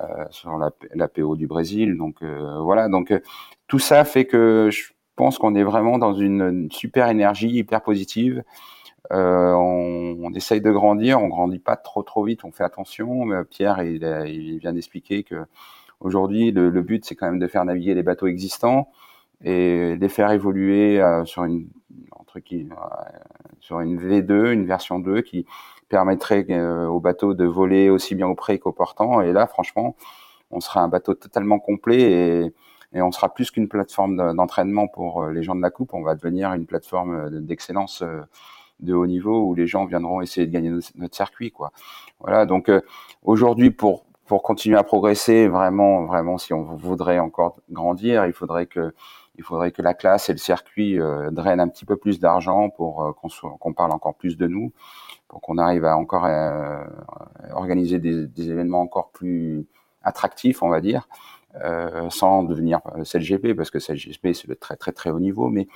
[0.00, 1.96] euh, sur la, PO du Brésil.
[1.96, 2.88] Donc euh, voilà.
[2.88, 3.12] Donc
[3.68, 8.42] tout ça fait que je pense qu'on est vraiment dans une, super énergie hyper positive.
[9.12, 13.44] Euh, on, on, essaye de grandir, on grandit pas trop trop vite, on fait attention.
[13.48, 15.44] Pierre, il, il vient d'expliquer que
[16.00, 18.88] aujourd'hui le, le, but c'est quand même de faire naviguer les bateaux existants
[19.44, 21.68] et les faire évoluer euh, sur une
[22.12, 22.74] entre qui euh,
[23.60, 25.46] sur une V2, une version 2 qui
[25.88, 29.20] permettrait euh, au bateau de voler aussi bien au près qu'au portant.
[29.20, 29.96] Et là, franchement,
[30.50, 32.52] on sera un bateau totalement complet et,
[32.94, 35.94] et on sera plus qu'une plateforme d'entraînement pour les gens de la coupe.
[35.94, 38.02] On va devenir une plateforme d'excellence
[38.80, 41.72] de haut niveau où les gens viendront essayer de gagner notre, circuit quoi.
[42.20, 42.80] Voilà, donc euh,
[43.22, 48.64] aujourd'hui pour pour continuer à progresser, vraiment, vraiment, si on voudrait encore grandir, il faudrait
[48.64, 48.94] que,
[49.36, 52.70] il faudrait que la classe et le circuit euh, drainent un petit peu plus d'argent
[52.70, 53.12] pour euh,
[53.58, 54.72] qu'on parle encore plus de nous,
[55.28, 56.84] pour qu'on arrive à encore euh,
[57.52, 59.66] organiser des, des, événements encore plus
[60.02, 61.08] attractifs, on va dire,
[61.64, 65.66] euh, sans devenir CLGP, parce que CLGP c'est le très très très haut niveau, mais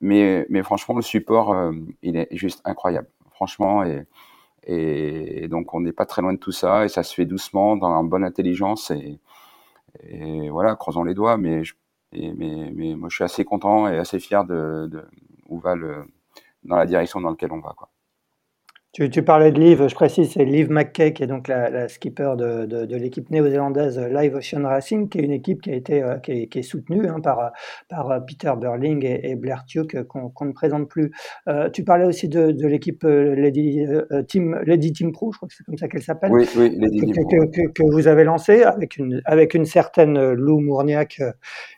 [0.00, 4.06] mais mais franchement le support il est juste incroyable, franchement et
[4.64, 7.76] et, donc on n'est pas très loin de tout ça et ça se fait doucement
[7.76, 9.18] dans une bonne intelligence et,
[10.08, 11.36] et voilà, croisons les doigts.
[11.36, 11.74] Mais, je,
[12.12, 15.04] mais, mais, moi je suis assez content et assez fier de, de
[15.48, 16.04] où va le
[16.64, 17.90] dans la direction dans laquelle on va quoi.
[18.94, 21.88] Tu, tu, parlais de Liv, je précise, c'est Liv McKay qui est donc la, la
[21.88, 25.74] skipper de, de, de l'équipe néo-zélandaise Live Ocean Racing, qui est une équipe qui a
[25.74, 27.52] été euh, qui, est, qui, est, soutenue hein, par,
[27.88, 31.10] par euh, Peter Burling et, et Blair Tuke qu'on ne présente plus.
[31.48, 33.82] Euh, tu parlais aussi de, de l'équipe euh, Lady
[34.28, 36.30] Team Lady Team Pro, je crois que c'est comme ça qu'elle s'appelle.
[36.30, 40.32] Oui, oui, Lady que, que, que, que, vous avez lancé avec une avec une certaine
[40.32, 41.18] Lou Mourniac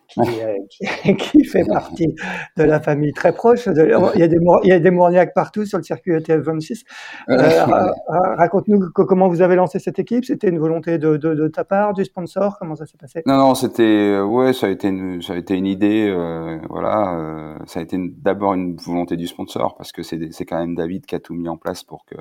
[0.08, 2.14] qui, euh, qui, fait partie
[2.56, 3.66] de la famille très proche.
[3.68, 6.44] De, il, y a des, il y a des Mourniacs partout sur le circuit ETF
[6.44, 6.84] 26.
[7.30, 7.66] Euh,
[8.08, 10.24] Raconte-nous comment vous avez lancé cette équipe.
[10.24, 12.56] C'était une volonté de, de, de, ta part, du sponsor?
[12.58, 13.22] Comment ça s'est passé?
[13.26, 16.08] Non, non, c'était ouais, ça a été une, ça a été une idée.
[16.08, 20.44] Euh, voilà, euh, ça a été d'abord une volonté du sponsor parce que c'est c'est
[20.44, 22.16] quand même David qui a tout mis en place pour que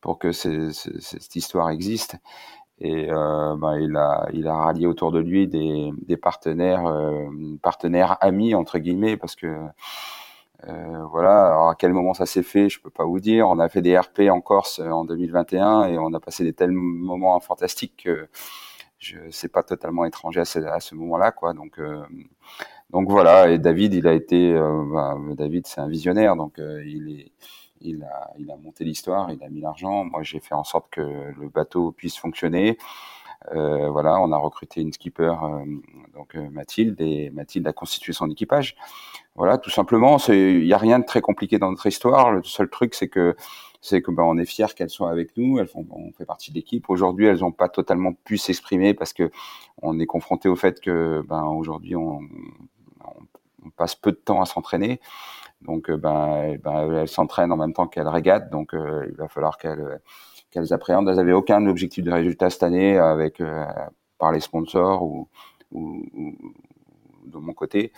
[0.00, 2.16] pour que cette histoire existe
[2.80, 7.26] et euh, bah, il a il a rallié autour de lui des, des partenaires euh,
[7.62, 9.46] partenaires amis entre guillemets parce que
[10.66, 11.46] euh, voilà.
[11.46, 13.48] Alors à quel moment ça s'est fait je peux pas vous dire.
[13.48, 16.72] On a fait des RP en Corse en 2021 et on a passé des tels
[16.72, 18.28] moments fantastiques que
[18.98, 21.52] je c'est pas totalement étranger à ce, à ce moment-là quoi.
[21.54, 22.02] Donc euh,
[22.90, 23.50] donc voilà.
[23.50, 26.36] Et David il a été euh, bah, David c'est un visionnaire.
[26.36, 27.32] Donc euh, il est
[27.80, 30.04] il a, monté l'histoire, il a mis l'argent.
[30.04, 32.78] Moi, j'ai fait en sorte que le bateau puisse fonctionner.
[33.54, 35.64] Euh, voilà, on a recruté une skipper, euh,
[36.14, 38.76] donc euh, Mathilde, et Mathilde a constitué son équipage.
[39.36, 40.18] Voilà, tout simplement.
[40.28, 42.32] Il n'y a rien de très compliqué dans notre histoire.
[42.32, 43.36] Le seul truc, c'est que
[43.80, 45.60] c'est que ben, on est fiers qu'elles soient avec nous.
[45.60, 46.90] Elles font, on fait partie de l'équipe.
[46.90, 49.30] Aujourd'hui, elles n'ont pas totalement pu s'exprimer parce que
[49.82, 52.20] on est confronté au fait que ben aujourd'hui on
[53.76, 55.00] passe peu de temps à s'entraîner.
[55.62, 58.50] Donc, euh, ben, ben, elles s'entraînent en même temps qu'elles régatent.
[58.50, 60.00] Donc, euh, il va falloir qu'elles
[60.50, 61.08] qu'elles appréhendent.
[61.08, 63.64] Elles n'avaient aucun objectif de résultat cette année avec euh,
[64.18, 65.28] par les sponsors ou,
[65.72, 66.34] ou, ou,
[67.26, 67.92] de mon côté.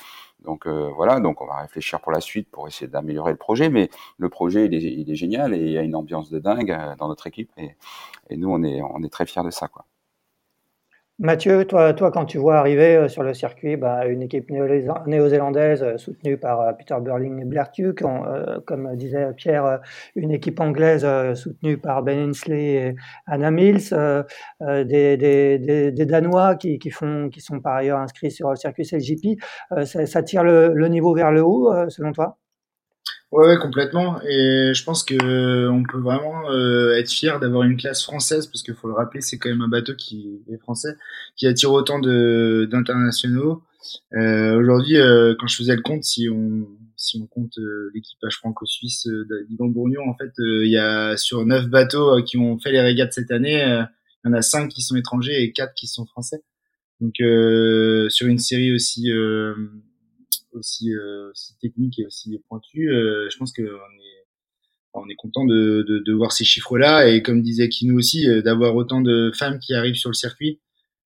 [0.44, 3.68] Donc voilà, donc on va réfléchir pour la suite pour essayer d'améliorer le projet.
[3.68, 6.38] Mais le projet il est, il est, génial et il y a une ambiance de
[6.38, 7.76] dingue dans notre équipe et,
[8.30, 9.84] et nous on est on est très fiers de ça quoi.
[11.22, 15.82] Mathieu, toi, toi, quand tu vois arriver euh, sur le circuit bah, une équipe néo-zélandaise
[15.82, 18.02] euh, soutenue par euh, Peter Burling et Blair Tuke,
[18.64, 19.80] comme disait Pierre,
[20.16, 22.94] une équipe anglaise soutenue par Ben Ainsley et
[23.26, 23.90] Anna Mills,
[24.62, 28.56] des, des, des, des, Danois qui, qui, font, qui sont par ailleurs inscrits sur le
[28.56, 29.38] circuit CLGP,
[29.84, 32.39] ça, ça, tire le, le, niveau vers le haut, selon toi?
[33.32, 34.20] Ouais, ouais, complètement.
[34.22, 38.62] Et je pense que on peut vraiment euh, être fier d'avoir une classe française parce
[38.62, 40.96] qu'il faut le rappeler, c'est quand même un bateau qui est français,
[41.36, 43.62] qui attire autant de d'internationaux.
[44.14, 46.66] Euh, Aujourd'hui, euh, quand je faisais le compte, si on
[46.96, 51.46] si on compte euh, l'équipage franco-suisse euh, d'Ivan Bourgnon, en fait, il y a sur
[51.46, 53.60] neuf bateaux qui ont fait les régates cette année,
[54.24, 56.42] il y en a cinq qui sont étrangers et quatre qui sont français.
[57.00, 57.14] Donc
[58.10, 59.10] sur une série aussi
[60.52, 64.26] aussi, euh, aussi technique et aussi pointu, euh, je pense qu'on est
[64.92, 68.42] on est content de, de, de voir ces chiffres-là et comme disait Kino aussi, euh,
[68.42, 70.60] d'avoir autant de femmes qui arrivent sur le circuit.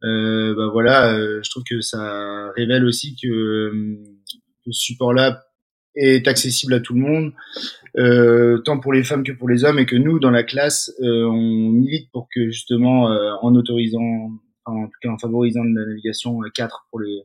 [0.03, 3.97] Euh, bah voilà, je trouve que ça révèle aussi que,
[4.65, 5.45] que ce support-là
[5.95, 7.33] est accessible à tout le monde,
[7.97, 10.91] euh, tant pour les femmes que pour les hommes, et que nous, dans la classe,
[11.01, 14.31] euh, on milite pour que justement, euh, en autorisant,
[14.65, 17.23] en tout cas en favorisant la navigation à 4 pour les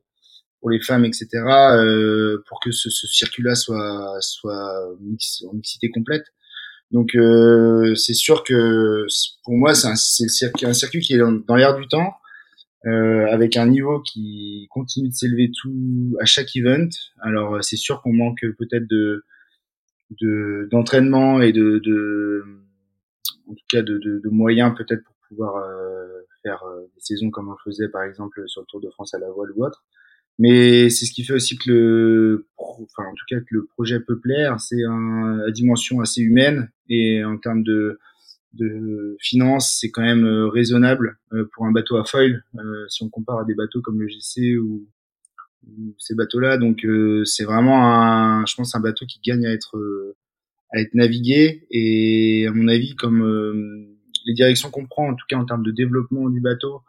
[0.60, 5.90] pour les femmes, etc., euh, pour que ce, ce circuit-là soit soit mix, en mixité
[5.90, 6.24] complète.
[6.90, 9.06] Donc euh, c'est sûr que
[9.44, 12.14] pour moi c'est un, circuit, un circuit qui est dans, l'air du temps,
[12.86, 16.88] euh, avec un niveau qui continue de s'élever tout à chaque event.
[17.20, 19.24] Alors c'est sûr qu'on manque peut-être de
[20.72, 22.44] d'entraînement et de, de
[23.48, 27.30] en tout cas de, de, de moyens peut-être pour pouvoir euh, faire euh, des saisons
[27.30, 29.84] comme on faisait par exemple sur le Tour de France à la voile ou autre.
[30.38, 34.00] Mais c'est ce qui fait aussi que le, enfin en tout cas que le projet
[34.00, 36.70] peut plaire, c'est un, la dimension assez humaine.
[36.88, 37.98] Et en termes de
[38.54, 43.02] de finances, c'est quand même euh, raisonnable euh, pour un bateau à foil euh, si
[43.02, 44.88] on compare à des bateaux comme le GC ou,
[45.68, 46.58] ou ces bateaux-là.
[46.58, 46.84] Donc
[47.24, 49.78] c'est vraiment un, je pense un bateau qui gagne à être
[50.72, 51.66] à être navigué.
[51.70, 53.86] Et à mon avis comme
[54.26, 56.80] les directions qu'on prend, en tout cas en termes de développement du bateau,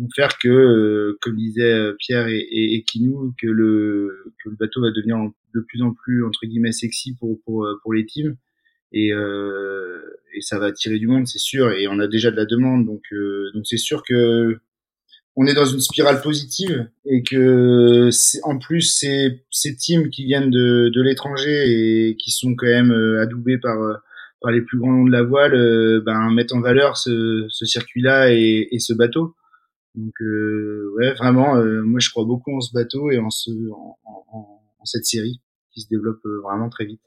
[0.00, 4.80] vont faire que, comme disait Pierre et, et, et Kinou, que le, que le bateau
[4.80, 5.18] va devenir
[5.54, 8.36] de plus en plus entre guillemets sexy pour pour, pour les teams
[8.92, 10.00] et, euh,
[10.34, 11.72] et ça va attirer du monde, c'est sûr.
[11.72, 14.58] Et on a déjà de la demande, donc euh, donc c'est sûr que
[15.36, 18.10] on est dans une spirale positive et que
[18.42, 22.90] en plus ces ces teams qui viennent de de l'étranger et qui sont quand même
[22.90, 23.78] euh, adoubés par
[24.40, 27.66] par les plus grands noms de la voile, euh, ben mettent en valeur ce, ce
[27.66, 29.34] circuit-là et, et, ce bateau.
[29.94, 33.96] Donc euh, ouais, vraiment, moi je crois beaucoup en ce bateau et en ce en,
[34.84, 35.40] cette série
[35.72, 37.02] qui se développe vraiment très vite.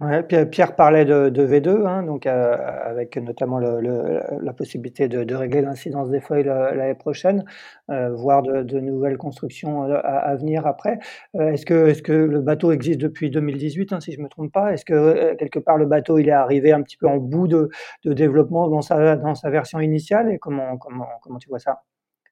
[0.00, 5.60] Ouais, Pierre parlait de, de V2, hein, donc euh, avec notamment la possibilité de, régler
[5.60, 7.44] l'incidence des feuilles l'année prochaine,
[7.90, 11.00] euh, voire de, nouvelles constructions euh, à, venir après.
[11.34, 14.52] Euh, est-ce que, est-ce que le bateau existe depuis 2018, hein, si je me trompe
[14.52, 14.72] pas?
[14.72, 17.48] Est-ce que euh, quelque part le bateau il est arrivé un petit peu en bout
[17.48, 17.68] de,
[18.04, 20.30] de développement dans sa, dans sa version initiale?
[20.30, 21.82] Et comment, comment, comment tu vois ça?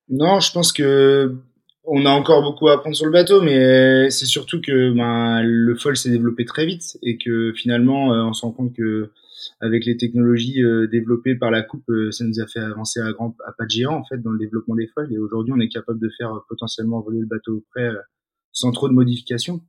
[0.09, 1.37] Non, je pense que
[1.87, 5.75] on a encore beaucoup à apprendre sur le bateau, mais c'est surtout que ben, le
[5.77, 9.11] foil s'est développé très vite et que finalement, euh, on se rend compte que
[9.61, 13.13] avec les technologies euh, développées par la coupe, euh, ça nous a fait avancer à,
[13.13, 15.13] grand, à pas de géant en fait dans le développement des foils.
[15.13, 17.89] Et aujourd'hui, on est capable de faire potentiellement voler le bateau au près
[18.53, 19.61] sans trop de modifications.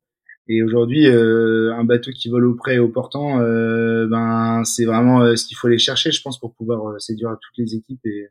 [0.47, 5.45] Et aujourd'hui, un bateau qui vole au près et au portant, ben c'est vraiment ce
[5.45, 8.27] qu'il faut aller chercher, je pense, pour pouvoir séduire toutes les équipes et,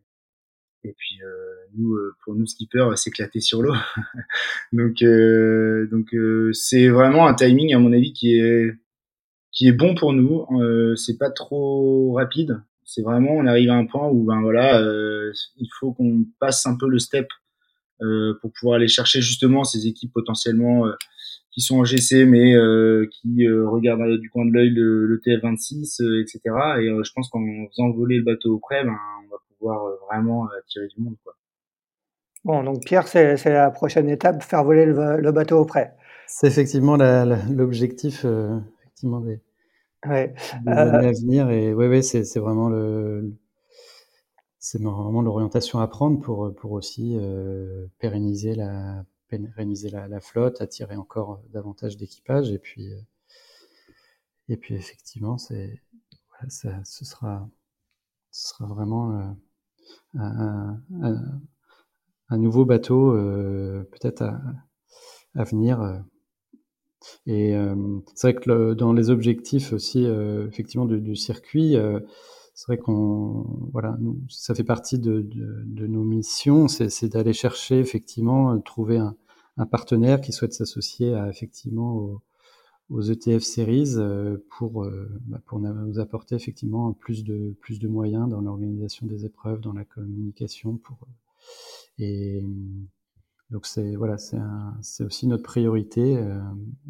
[0.87, 3.75] et puis euh, nous, euh, pour nous skippers, s'éclater sur l'eau.
[4.73, 6.15] donc euh, donc
[6.53, 8.71] c'est vraiment un timing à mon avis qui est
[9.53, 10.47] qui est bon pour nous.
[10.97, 12.63] c'est pas trop rapide.
[12.85, 14.81] C'est vraiment on arrive à un point où ben voilà,
[15.57, 17.29] il faut qu'on passe un peu le step
[17.99, 20.87] pour pouvoir aller chercher justement ces équipes potentiellement
[21.57, 25.19] qui sont en GC mais euh, qui euh, regardent du coin de l'œil le, le,
[25.19, 26.41] TF26, etc.
[26.81, 28.95] Et je pense qu'en faisant voler le bateau auprès, ben,
[29.25, 31.17] on va pouvoir vraiment attirer du monde.
[31.25, 31.35] Quoi.
[32.45, 35.97] Bon, donc Pierre, c'est la prochaine étape, faire voler le, le bateau auprès.
[36.29, 39.41] C'est effectivement l'objectif euh, effectivement des,
[40.07, 40.35] ouais.
[40.65, 41.51] des années à venir.
[41.51, 43.33] Et ouais, ouais, c'est vraiment le,
[44.59, 47.19] c'est vraiment l'orientation à prendre pour pour aussi
[47.99, 53.01] pérenniser la pérenniser la, la, flotte, attirer encore davantage d'équipage et puis euh,
[54.49, 55.83] et puis effectivement c'est
[56.31, 57.49] voilà, ça, ce sera
[58.31, 59.31] ce sera vraiment euh,
[60.15, 60.79] un,
[62.31, 65.99] nouveau bateau euh, peut-être à, venir euh.
[67.27, 67.75] et euh,
[68.15, 70.07] c'est vrai que dans les objectifs aussi
[70.49, 71.77] effectivement du, circuit
[72.55, 75.29] c'est vrai qu'on voilà, nous, ça fait partie de,
[75.87, 79.15] nos missions, c'est d'aller chercher effectivement trouver un,
[79.71, 82.23] partenaire qui souhaite s'associer à effectivement aux,
[82.91, 83.97] aux, ETF Series
[84.51, 89.25] pour euh, bah, pour nous apporter effectivement plus de plus de moyens dans l'organisation des
[89.25, 90.99] épreuves, dans la communication pour
[91.99, 92.45] et
[93.51, 96.41] donc c'est voilà c'est aussi notre priorité euh,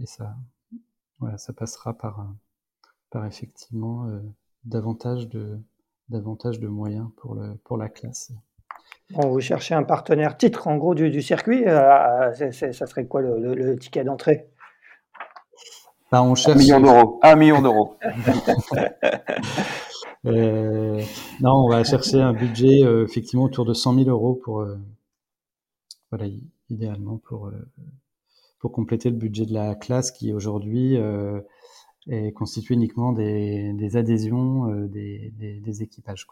[0.01, 0.35] et ça
[1.19, 2.27] voilà ça passera par
[3.11, 4.21] par effectivement euh,
[4.65, 5.59] davantage de
[6.09, 8.33] davantage de moyens pour le pour la classe.
[9.11, 13.23] Bon, vous cherchez un partenaire titre en gros du, du circuit, euh, ça serait quoi
[13.23, 14.51] le ticket d'entrée?
[16.11, 16.57] Bah, on cherche...
[16.57, 17.21] Un million d'euros.
[17.23, 17.97] Un million d'euros.
[20.27, 21.03] euh,
[21.41, 24.77] non, on va chercher un budget euh, effectivement autour de 100 000 euros pour, euh,
[26.11, 26.27] voilà,
[26.71, 27.69] idéalement pour, euh,
[28.59, 30.97] pour compléter le budget de la classe qui aujourd'hui
[32.09, 36.27] est constitué uniquement des, des adhésions euh, des, des, des, équipages.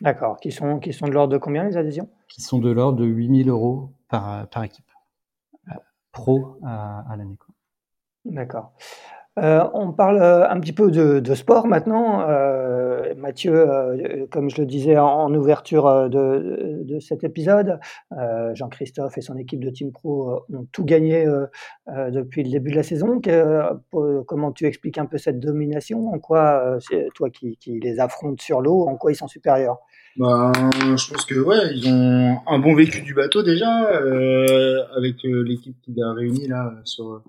[0.00, 0.38] D'accord.
[0.40, 2.08] Qui sont, qui sont de l'ordre de combien les adhésions?
[2.28, 4.90] Qui sont de l'ordre de 8000 euros par, par équipe,
[5.68, 5.74] euh,
[6.10, 7.38] pro à, à l'année.
[8.24, 8.72] D'accord.
[9.38, 12.28] Euh, on parle euh, un petit peu de, sport maintenant.
[12.28, 13.66] Euh, Mathieu,
[14.30, 17.78] comme je le disais en, ouverture de, cet épisode,
[18.54, 21.26] Jean-Christophe et son équipe de Team Pro ont tout gagné
[21.88, 23.20] depuis le début de la saison.
[24.26, 26.08] Comment tu expliques un peu cette domination?
[26.08, 26.78] En quoi,
[27.14, 29.78] toi qui, les affrontes sur l'eau, en quoi ils sont supérieurs?
[30.16, 33.70] Bah, je pense que ouais, ils ont un bon vécu du bateau déjà
[34.96, 37.22] avec l'équipe qui a réuni là sur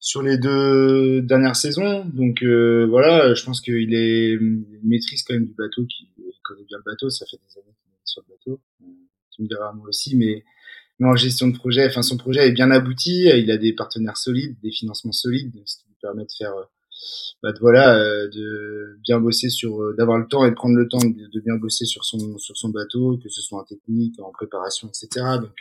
[0.00, 2.04] sur les deux dernières saisons.
[2.06, 4.38] Donc euh, voilà, je pense qu'il est
[4.82, 6.08] maîtrise quand même du bateau, qui
[6.42, 7.10] connaît bien le bateau.
[7.10, 8.60] Ça fait des années qu'il est sur le bateau.
[8.82, 8.86] Euh,
[9.30, 10.42] tu me diras moi aussi, mais,
[10.98, 13.26] mais en gestion de projet, enfin son projet est bien abouti.
[13.26, 16.54] Il a des partenaires solides, des financements solides, ce qui lui permet de faire
[17.42, 20.88] bah, de, voilà, euh, de bien bosser sur, d'avoir le temps et de prendre le
[20.88, 24.18] temps de, de, bien bosser sur son sur son bateau, que ce soit en technique,
[24.20, 25.26] en préparation, etc.
[25.40, 25.54] Donc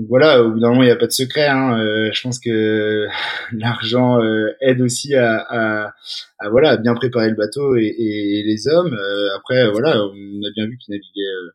[0.00, 1.46] donc voilà, au bout d'un moment, il n'y a pas de secret.
[1.46, 1.78] Hein.
[1.78, 3.06] Euh, je pense que
[3.52, 5.94] l'argent euh, aide aussi à, à,
[6.38, 8.94] à, voilà, à bien préparer le bateau et, et, les hommes.
[8.94, 11.52] Euh, après, voilà, on a bien vu qu'ils naviguaient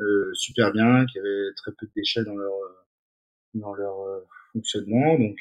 [0.00, 2.52] euh, super bien, qu'il y avait très peu de déchets dans leur
[3.54, 3.94] dans leur
[4.52, 5.16] fonctionnement.
[5.16, 5.38] Donc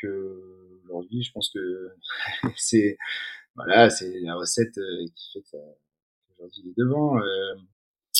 [0.86, 1.90] aujourd'hui, je pense que
[2.56, 3.00] c'est
[3.56, 4.80] voilà, c'est la recette
[5.16, 5.58] qui fait que
[6.38, 7.20] aujourd'hui il est devant.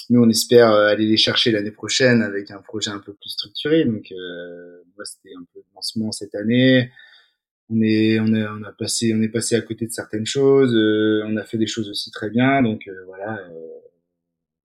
[0.10, 3.30] Nous, on espère euh, aller les chercher l'année prochaine avec un projet un peu plus
[3.30, 3.84] structuré.
[3.84, 6.92] Donc, euh, moi, c'était un peu le lancement cette année.
[7.70, 10.74] On est, on a, on a passé, on est passé à côté de certaines choses.
[10.74, 12.62] Euh, on a fait des choses aussi très bien.
[12.62, 13.46] Donc, voilà,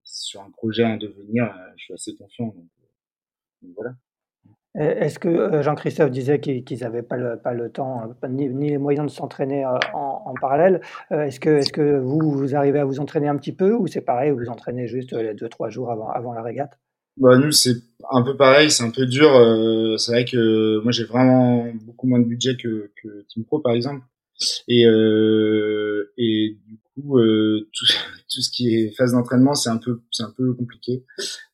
[0.05, 2.55] sur un projet en devenir, je suis assez confiant.
[3.63, 3.95] donc voilà.
[4.75, 9.15] Est-ce que euh, Jean-Christophe disait qu'ils n'avaient pas le, temps, euh, ni, les moyens de
[9.15, 13.75] s'entraîner euh, en, parallèle Est-ce que, vous, vous arrivez à vous entraîner un petit peu
[13.75, 16.79] ou c'est pareil, vous vous entraînez juste les deux, trois jours avant, la régate?
[17.19, 17.77] Bah, Nous, c'est
[18.11, 19.31] un peu pareil, c'est un peu dur.
[19.99, 22.91] c'est vrai que moi, j'ai vraiment beaucoup moins de budget que
[23.29, 24.03] Team Pro, par exemple.
[24.69, 24.83] Et,
[26.19, 27.19] et du coup,
[27.73, 27.87] tout,
[28.33, 31.05] tout ce qui est phase d'entraînement, c'est un peu, c'est un peu compliqué.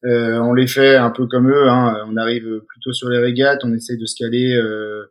[0.05, 1.69] Euh, on les fait un peu comme eux.
[1.69, 2.05] Hein.
[2.09, 5.05] On arrive plutôt sur les régates, on essaye de se caler euh,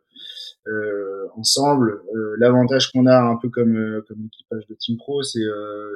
[0.68, 2.02] euh, ensemble.
[2.14, 5.44] Euh, l'avantage qu'on a, un peu comme euh, comme l'équipage de Team Pro, c'est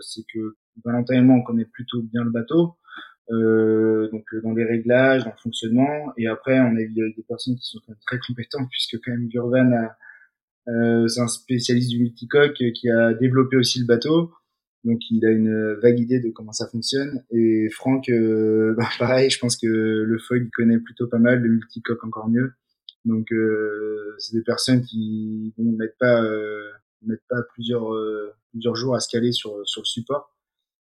[0.01, 2.77] c'est que Valentin et on connaît plutôt bien le bateau.
[3.29, 6.13] donc dans les réglages, dans le fonctionnement.
[6.17, 9.97] Et après, on a des personnes qui sont très compétentes, puisque quand même Gurvan a
[10.67, 14.33] c'est un spécialiste du multicoque qui a développé aussi le bateau.
[14.85, 17.23] Donc il a une vague idée de comment ça fonctionne.
[17.31, 21.41] Et Franck, euh, bah, pareil, je pense que le fog il connaît plutôt pas mal,
[21.41, 22.53] le multicoque encore mieux.
[23.05, 26.71] Donc euh, c'est des personnes qui ne mettent pas euh,
[27.03, 30.31] mettent pas plusieurs euh, plusieurs jours à se caler sur sur le support.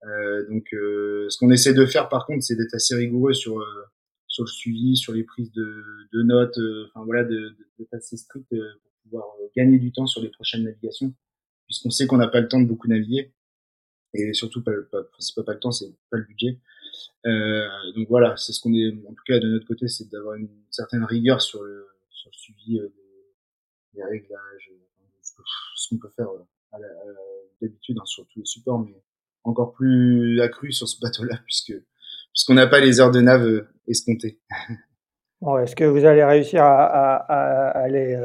[0.05, 3.65] Euh, donc ce qu'on essaie de faire par contre, c'est d'être assez rigoureux sur
[4.29, 6.59] sur le suivi, sur les prises de, de notes,
[6.89, 8.59] enfin voilà, d'être de, de, assez strict pour
[9.05, 9.27] pouvoir
[9.57, 11.15] gagner du temps sur les prochaines navigations,
[11.67, 13.33] puisqu'on sait qu'on n'a pas le temps de beaucoup naviguer
[14.15, 16.61] et surtout pas, pas c'est pas, le temps, c'est pas le budget.
[17.27, 20.37] Euh, donc voilà, c'est ce qu'on est, en tout cas de notre côté, c'est d'avoir
[20.37, 22.89] une certaine rigueur sur le, sur le suivi euh,
[23.95, 25.39] des, réglages, euh,
[25.75, 26.79] ce qu'on peut faire euh,
[27.61, 29.03] d'habitude hein, sur tous les supports, mais
[29.43, 31.75] encore plus accru sur ce bateau-là puisque
[32.33, 34.41] puisqu'on n'a pas les heures de nave escomptées.
[35.63, 38.17] Est-ce que vous allez réussir à, à, à, les,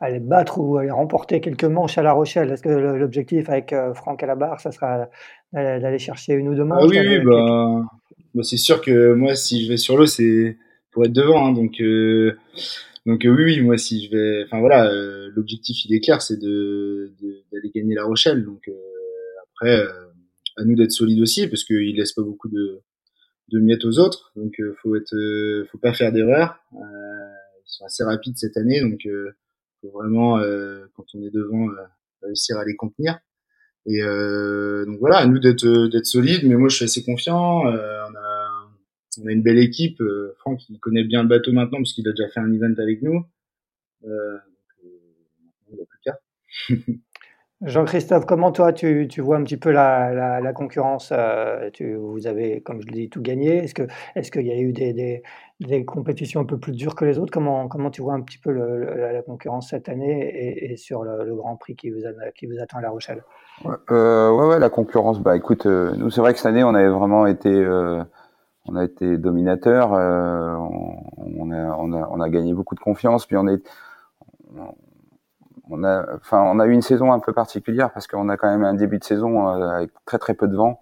[0.00, 2.50] à, les, battre ou à les remporter quelques manches à La Rochelle?
[2.50, 5.08] Est-ce que l'objectif avec euh, Franck à la barre, ça sera
[5.52, 7.82] d'aller chercher une ou deux manches ah Oui, oui bah,
[8.34, 10.56] bah, c'est sûr que moi, si je vais sur l'eau, c'est
[10.92, 11.46] pour être devant.
[11.46, 12.36] Hein, donc, euh,
[13.06, 14.44] donc euh, oui, oui, moi, si je vais.
[14.44, 18.44] Enfin voilà, euh, l'objectif, il est clair, c'est d'aller de, gagner La Rochelle.
[18.44, 18.72] Donc euh,
[19.52, 19.84] après,
[20.56, 22.80] à nous d'être solides aussi, parce qu'il laisse pas beaucoup de
[23.50, 24.32] de miettes aux autres.
[24.36, 26.58] Donc euh, faut être, euh, faut pas faire d'erreur.
[26.74, 29.06] Euh, ils sont assez rapides cette année, donc
[29.80, 30.38] faut vraiment
[30.94, 31.68] quand on est devant
[32.22, 33.18] réussir à les contenir.
[33.86, 36.42] Et donc voilà, à nous d'être d'être solides.
[36.44, 37.62] Mais moi je suis assez confiant.
[37.62, 38.68] on a
[39.22, 40.02] on a une belle équipe.
[40.38, 43.02] Franck il connaît bien le bateau maintenant parce qu'il a déjà fait un event avec
[43.02, 43.24] nous.
[44.04, 44.38] Euh,
[45.68, 46.18] donc, il n'y a plus qu'à.
[47.62, 52.26] Jean-Christophe, comment toi tu, tu, vois un petit peu la, la, concurrence euh, tu, Vous
[52.26, 53.58] avez, comme je le dis, tout gagné.
[53.58, 55.22] Est-ce qu'il est qu'il y a eu des,
[55.60, 57.30] des, compétitions un peu plus dures que les autres?
[57.30, 61.56] Comment, comment tu vois un petit peu la, concurrence cette année et, sur le, Grand
[61.56, 62.00] Prix qui vous,
[62.34, 63.22] qui vous attend à La Rochelle?
[63.62, 66.74] Ouais, euh, ouais, la concurrence, bah écoute, euh, nous c'est vrai que cette année on
[66.74, 67.50] avait vraiment été,
[68.64, 73.36] on a été dominateur, on, a, on, a, on a gagné beaucoup de confiance, puis
[73.36, 73.62] on est
[75.84, 78.64] a, enfin, on a eu une saison un peu particulière parce qu'on a quand même
[78.64, 80.80] un début de saison euh, avec très très peu de vent.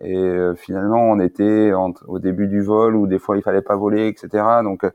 [0.00, 3.76] Et euh, finalement, on était au début du vol où des fois il fallait pas
[3.76, 4.44] voler, etc.
[4.62, 4.90] Donc, euh,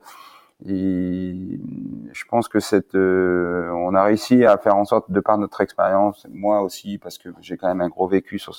[0.63, 6.27] je pense que cette, on a réussi à faire en sorte, de par notre expérience,
[6.32, 8.53] moi aussi, parce que j'ai quand même un gros vécu sur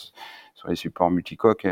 [0.55, 1.67] sur les supports multicoques,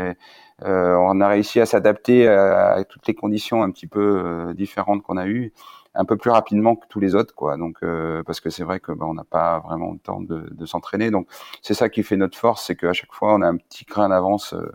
[0.61, 5.27] on a réussi à s'adapter à, toutes les conditions un petit peu différentes qu'on a
[5.27, 5.51] eues
[5.93, 7.57] un peu plus rapidement que tous les autres, quoi.
[7.57, 10.47] Donc euh, parce que c'est vrai que bah, on n'a pas vraiment le temps de,
[10.51, 11.11] de s'entraîner.
[11.11, 11.27] Donc
[11.61, 14.09] c'est ça qui fait notre force, c'est qu'à chaque fois on a un petit grain
[14.09, 14.71] d'avance euh,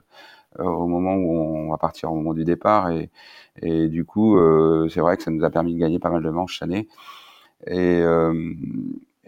[0.60, 3.10] euh, au moment où on va partir au moment du départ et,
[3.62, 4.38] et du coup
[4.88, 6.88] c'est vrai que ça nous a permis de gagner pas mal de manches cette année.
[7.66, 8.02] Et,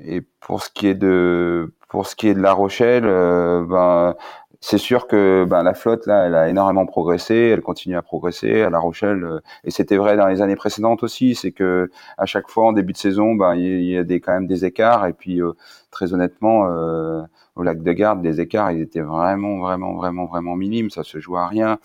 [0.04, 4.14] et pour ce qui est de pour ce qui est de La Rochelle, ben
[4.60, 8.62] c'est sûr que ben, la flotte là, elle a énormément progressé, elle continue à progresser
[8.62, 11.34] à La Rochelle, euh, et c'était vrai dans les années précédentes aussi.
[11.36, 14.32] C'est que à chaque fois en début de saison, ben il y, a des quand
[14.32, 15.52] même des écarts, et puis euh,
[15.92, 17.22] très honnêtement, euh,
[17.54, 21.20] au lac de Garde, les écarts ils étaient vraiment vraiment vraiment vraiment minimes, ça se
[21.20, 21.78] joue à rien.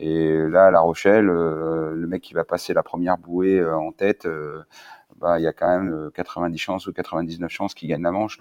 [0.00, 4.28] Et là, à La Rochelle, le mec qui va passer la première bouée en tête,
[5.18, 8.38] bah, il y a quand même 90 chances ou 99 chances qu'il gagne la manche.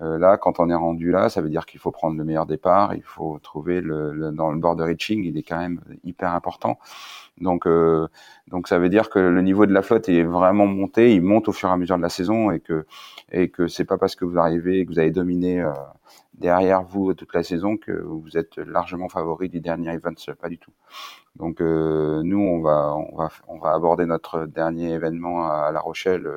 [0.00, 2.46] Euh, là, quand on est rendu là, ça veut dire qu'il faut prendre le meilleur
[2.46, 6.78] départ, il faut trouver le, dans le de reaching, il est quand même hyper important.
[7.40, 8.06] Donc, euh,
[8.48, 11.48] donc ça veut dire que le niveau de la flotte est vraiment monté, il monte
[11.48, 12.86] au fur et à mesure de la saison et que
[13.32, 15.72] et que c'est pas parce que vous arrivez, que vous avez dominé euh,
[16.34, 20.58] derrière vous toute la saison que vous êtes largement favori du dernier event, pas du
[20.58, 20.72] tout.
[21.36, 25.80] Donc euh, nous, on va on va on va aborder notre dernier événement à La
[25.80, 26.28] Rochelle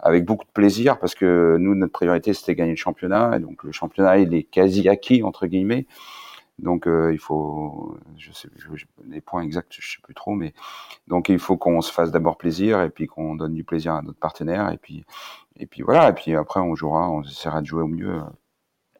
[0.00, 3.36] avec beaucoup de plaisir parce que nous, notre priorité, c'était gagner le championnat.
[3.36, 5.86] Et donc, le championnat, il est quasi acquis, entre guillemets.
[6.58, 8.48] Donc, euh, il faut, je sais,
[9.06, 10.54] les points exacts, je sais plus trop, mais
[11.06, 14.02] donc il faut qu'on se fasse d'abord plaisir et puis qu'on donne du plaisir à
[14.02, 15.04] notre partenaire et puis,
[15.56, 16.08] et puis voilà.
[16.10, 18.22] Et puis après, on jouera, on essaiera de jouer au mieux, euh,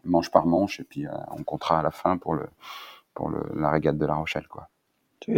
[0.04, 2.48] manche par manche, et puis euh, on comptera à la fin pour le,
[3.14, 4.68] pour le, la régate de La Rochelle, quoi.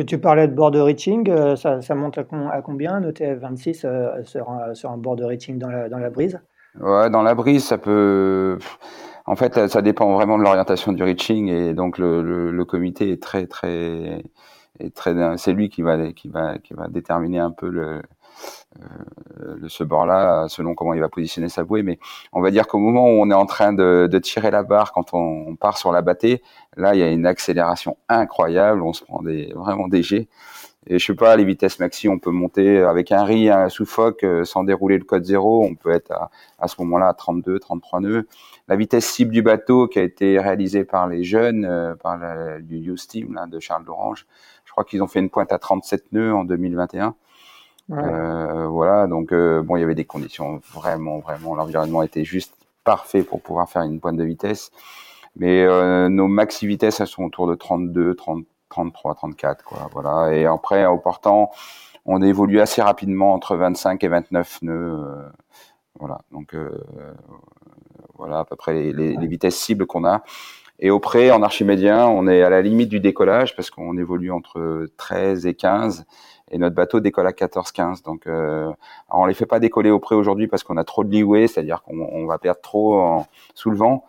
[0.06, 2.24] Tu, parlais de border reaching, euh, ça, ça monte à,
[2.62, 6.40] combien le TF26 euh, sur, un, sur un border reaching dans la, brise?
[6.80, 8.58] Ouais, dans la brise, ça peut.
[9.26, 13.46] En fait, ça dépend vraiment de l'orientation du reaching et donc le, comité est très
[13.46, 14.22] très
[14.78, 15.14] est très.
[15.36, 15.98] C'est lui qui va
[16.88, 18.02] déterminer un peu le
[18.80, 21.82] euh, ce bord-là, selon comment il va positionner sa bouée.
[21.82, 21.98] Mais
[22.32, 25.12] on va dire qu'au moment où on est en train de, tirer la barre, quand
[25.12, 26.42] on, part sur la battée,
[26.76, 28.82] là, il y a une accélération incroyable.
[28.82, 30.28] On se prend des, vraiment des jets.
[30.86, 33.84] Et je sais pas, les vitesses maxi, on peut monter avec un riz un sous
[33.84, 35.62] foc euh, sans dérouler le code zéro.
[35.62, 38.26] On peut être à, à ce moment-là à 32, 33 nœuds.
[38.66, 42.18] La vitesse cible du bateau qui a été réalisée par les jeunes, euh, par
[42.60, 44.26] du U-Steam là, de Charles d'Orange,
[44.70, 47.16] je crois qu'ils ont fait une pointe à 37 nœuds en 2021.
[47.92, 52.54] Euh, voilà, donc euh, bon, il y avait des conditions vraiment, vraiment, l'environnement était juste
[52.84, 54.70] parfait pour pouvoir faire une pointe de vitesse.
[55.36, 59.88] Mais euh, nos maxi vitesses, elles sont autour de 32, 30, 33, 34, quoi.
[59.92, 60.34] Voilà.
[60.34, 61.50] Et après, au portant,
[62.06, 65.30] on évolue assez rapidement entre 25 et 29 nœuds.
[65.98, 66.18] voilà.
[66.32, 66.56] Donc
[68.16, 70.22] voilà à peu près les, les, les vitesses cibles qu'on a.
[70.78, 74.32] Et au près, en archimédien, on est à la limite du décollage parce qu'on évolue
[74.32, 76.06] entre 13 et 15
[76.50, 78.04] et notre bateau décolle à 14-15.
[78.04, 78.70] Donc, euh,
[79.08, 81.82] on les fait pas décoller au près aujourd'hui parce qu'on a trop de leeway, c'est-à-dire
[81.82, 84.04] qu'on va perdre trop en, sous le vent.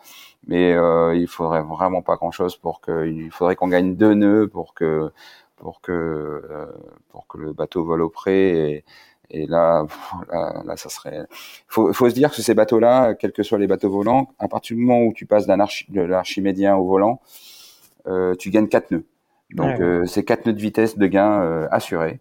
[0.46, 4.48] Mais euh, il faudrait vraiment pas grand-chose pour que, il faudrait qu'on gagne deux nœuds
[4.48, 5.12] pour que
[5.56, 6.66] pour que euh,
[7.10, 8.34] pour que le bateau vole au près.
[8.34, 8.84] Et,
[9.30, 9.86] et là,
[10.30, 11.26] là, là, ça serait.
[11.68, 14.76] Faut, faut se dire que ces bateaux-là, quels que soient les bateaux volants, à partir
[14.76, 17.20] du moment où tu passes d'un archi, de l'archimédien au volant,
[18.06, 19.04] euh, tu gagnes quatre nœuds.
[19.54, 22.20] Donc euh, c'est quatre nœuds de vitesse de gain euh, assurés.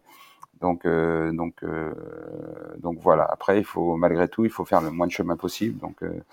[0.61, 1.93] Donc, euh, donc, euh,
[2.77, 3.25] donc voilà.
[3.25, 5.79] Après, il faut malgré tout, il faut faire le moins de chemin possible.
[5.79, 6.23] Donc, euh,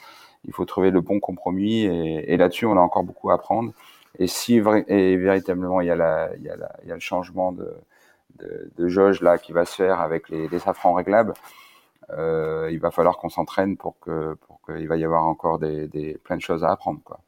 [0.46, 1.82] il faut trouver le bon compromis.
[1.84, 3.72] Et, là-dessus, on a encore beaucoup à apprendre.
[4.18, 4.56] Et si
[4.88, 7.52] et véritablement il y a, la, il y a, la, il y a le changement
[7.52, 7.72] de,
[8.38, 11.34] de, de, jauge là qui va se faire avec les, les safrans réglables,
[12.10, 15.88] euh, il va falloir qu'on s'entraîne pour que pour qu'il va y avoir encore des,
[15.88, 17.20] des plein de choses à apprendre quoi.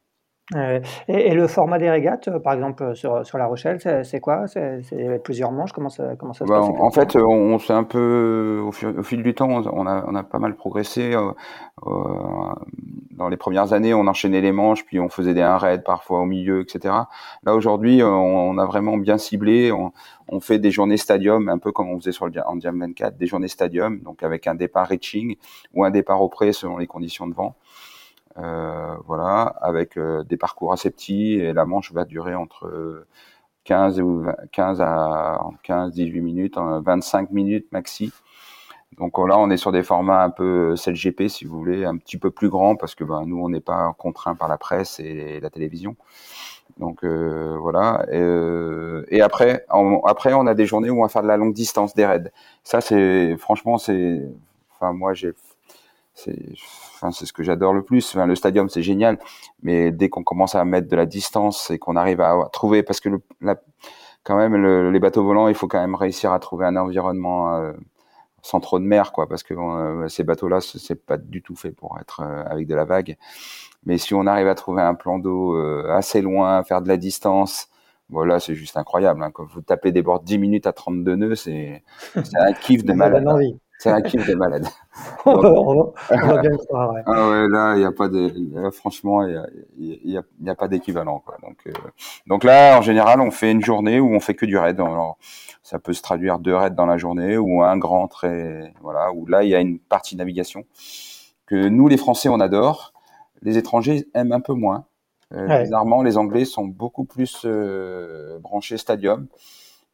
[0.55, 4.19] Euh, et, le format des régates, euh, par exemple euh, sur, sur La Rochelle, c'est
[4.19, 4.47] quoi?
[4.47, 4.81] C'est
[5.23, 5.71] plusieurs manches?
[5.71, 8.71] Comment ça, comment ça se bah, passe En fait, on, on s'est un peu, au
[8.71, 11.15] fil, au fil, du temps, on a, on a pas mal progressé.
[11.15, 11.31] Euh,
[13.11, 16.19] dans les premières années, on enchaînait les manches, puis on faisait des un raid parfois
[16.19, 16.93] au milieu, etc.
[17.43, 19.71] Là aujourd'hui, on, on, a vraiment bien ciblé.
[19.71, 19.91] On,
[20.27, 23.17] on, fait des journées stadium, un peu comme on faisait sur le en Diam 24,
[23.17, 25.35] des journées stadium, donc avec un départ reaching
[25.73, 27.55] ou un départ au près selon les conditions de vent.
[28.37, 33.05] Euh, voilà, avec euh, des parcours assez petits et la manche va durer entre
[33.65, 38.11] 15 ou 15 à 15 18 minutes, 25 minutes maxi.
[38.97, 42.17] Donc là, on est sur des formats un peu CLGP, si vous voulez, un petit
[42.17, 45.39] peu plus grands, parce que ben, nous, on n'est pas contraint par la presse et
[45.39, 45.95] la télévision.
[46.77, 48.05] Donc euh, voilà.
[48.11, 51.27] Et, euh, et après, on, après, on a des journées où on va faire de
[51.27, 52.31] la longue distance, des raids.
[52.63, 54.21] Ça, c'est franchement, c'est,
[54.73, 55.33] enfin moi, j'ai
[56.13, 56.53] c'est
[56.95, 58.15] enfin, c'est ce que j'adore le plus.
[58.15, 59.19] Enfin, le stadium, c'est génial,
[59.63, 62.99] mais dès qu'on commence à mettre de la distance et qu'on arrive à trouver, parce
[62.99, 63.55] que le, la,
[64.23, 67.55] quand même, le, les bateaux volants, il faut quand même réussir à trouver un environnement
[67.55, 67.73] euh,
[68.41, 71.71] sans trop de mer, quoi, parce que euh, ces bateaux-là, c'est pas du tout fait
[71.71, 73.17] pour être euh, avec de la vague.
[73.85, 75.57] Mais si on arrive à trouver un plan d'eau
[75.89, 77.67] assez loin, faire de la distance,
[78.09, 79.23] voilà, c'est juste incroyable.
[79.23, 79.31] Hein.
[79.31, 81.83] Quand vous tapez des bords 10 minutes à 32 nœuds, c'est
[82.15, 83.25] un kiff de malade.
[83.81, 84.67] C'est un kiff de malade.
[85.25, 87.01] on, va, bien croire, ouais.
[87.07, 88.31] Ah ouais, là, il n'y a pas de,
[88.69, 89.41] franchement, il
[90.05, 91.37] n'y a, y a, pas d'équivalent, quoi.
[91.41, 91.71] Donc, euh,
[92.27, 94.79] donc là, en général, on fait une journée où on fait que du raid.
[94.79, 95.17] Alors,
[95.63, 99.25] ça peut se traduire deux raids dans la journée ou un grand trait, voilà, où
[99.25, 100.63] là, il y a une partie navigation
[101.47, 102.93] que nous, les Français, on adore.
[103.41, 104.85] Les étrangers aiment un peu moins.
[105.31, 107.47] Bizarrement, les Anglais sont beaucoup plus
[108.41, 109.25] branchés stadium.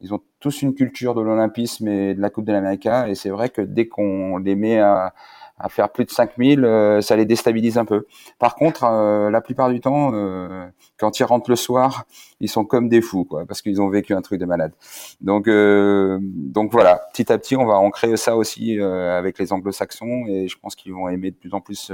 [0.01, 2.87] Ils ont tous une culture de l'olympisme et de la Coupe de l'Amérique.
[3.07, 5.13] Et c'est vrai que dès qu'on les met à,
[5.59, 8.05] à faire plus de 5000, euh, ça les déstabilise un peu.
[8.37, 10.67] Par contre, euh, la plupart du temps, euh,
[10.97, 12.05] quand ils rentrent le soir,
[12.39, 14.73] ils sont comme des fous, quoi, parce qu'ils ont vécu un truc de malade.
[15.19, 20.47] Donc, donc voilà, petit à petit, on va ancrer ça aussi avec les Anglo-Saxons, et
[20.47, 21.91] je pense qu'ils vont aimer de plus en plus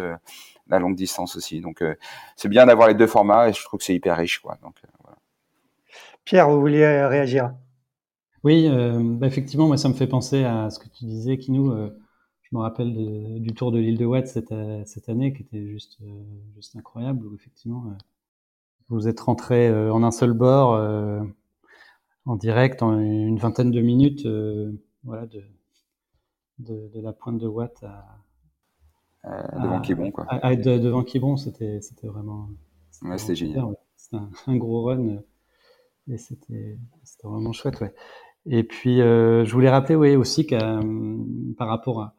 [0.67, 1.61] la longue distance aussi.
[1.61, 1.81] Donc,
[2.35, 4.57] c'est bien d'avoir les deux formats, et je trouve que c'est hyper riche, quoi.
[4.61, 5.17] Donc, voilà.
[6.25, 7.53] Pierre, vous vouliez réagir?
[8.43, 11.71] Oui, bah effectivement, moi, ça me fait penser à ce que tu disais, Kinou
[12.53, 15.65] je me rappelle du tour de l'île de Watt cette, euh, cette, année qui était
[15.65, 16.23] juste, euh,
[16.55, 17.97] juste incroyable où effectivement euh,
[18.89, 20.79] vous êtes rentré en un seul bord
[22.25, 24.27] en direct en une vingtaine de minutes
[25.03, 25.43] voilà, de,
[26.59, 27.83] de, de, la pointe de Watt
[29.23, 30.25] à, devant Quiberon quoi.
[30.55, 32.49] devant Quiberon c'était c'était vraiment
[33.01, 33.75] ouais, c'était génial.
[33.97, 35.23] c'était un, gros run
[36.07, 37.95] et c'était c'était vraiment chouette ouais
[38.45, 42.15] et puis je voulais rappeler oui aussi que par rapport à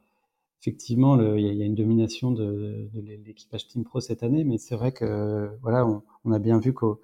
[0.64, 2.89] effectivement, il y, a une domination de,
[3.27, 5.87] l'équipage Team Pro cette année, mais c'est vrai que voilà,
[6.25, 7.03] on, a bien vu qu'au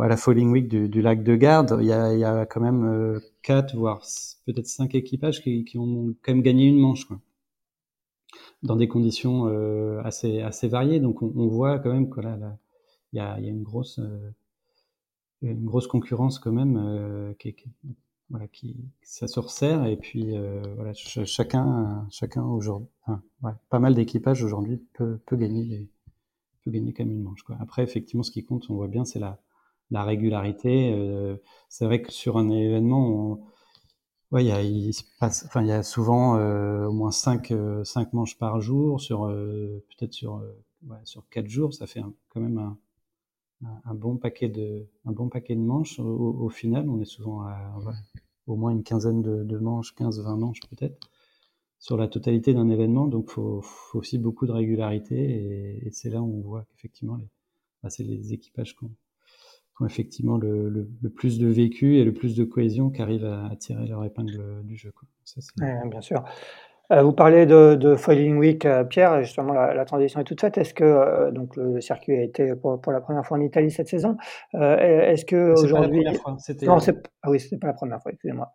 [0.00, 3.74] à la Falling Week du, lac de Garde, il y a, quand même euh, quatre,
[3.74, 4.02] voire
[4.46, 7.08] peut-être cinq équipages qui, ont quand même gagné une manche,
[8.62, 11.00] dans des conditions euh, assez assez variées.
[11.00, 12.38] Donc on, voit quand même que là,
[13.12, 14.30] il y a, une grosse euh,
[15.42, 17.70] une grosse concurrence quand même qui, qui,
[18.30, 23.78] voilà, qui ça se resserre et puis euh, voilà, chacun, chacun aujourd'hui, enfin, ouais, pas
[23.78, 25.88] mal d'équipages aujourd'hui peut, peut gagner
[26.64, 27.42] peut gagner quand même une manche.
[27.42, 27.56] Quoi.
[27.60, 29.40] Après, effectivement, ce qui compte, on voit bien, c'est la,
[29.90, 30.92] la régularité.
[30.92, 31.36] Euh,
[31.68, 33.40] c'est vrai que sur un événement,
[34.32, 37.12] ouais, il y a, il se passe, enfin, il y a souvent euh, au moins
[37.12, 37.52] 5
[37.84, 40.42] cinq manches par jour sur peut-être sur
[40.86, 42.78] ouais, sur quatre jours, ça fait quand même un,
[43.62, 44.86] un bon paquet de
[45.56, 45.98] manches.
[45.98, 47.74] Au, final on est souvent à
[48.46, 50.98] au moins une quinzaine de, manches 15 20 manches peut-être
[51.78, 53.06] sur la totalité d'un événement.
[53.06, 57.28] Donc faut, faut aussi beaucoup de régularité et, c'est là où on voit qu'effectivement les
[57.82, 62.42] bah, c'est les équipages qui ont, effectivement le, plus de vécu et le plus de
[62.42, 64.92] cohésion qui arrivent à, tirer leur épingle du jeu
[65.88, 66.24] bien sûr
[66.90, 70.56] vous parlez de, de Foiling Week, euh, Pierre, justement la, transition est toute faite.
[70.56, 73.88] Est-ce que euh, donc le, circuit a été pour, la première fois en Italie cette
[73.88, 74.16] saison
[74.54, 76.04] Est-ce que aujourd'hui
[76.62, 78.12] non, c'est ah oui, c'était pas la première fois.
[78.12, 78.50] Excusez-moi.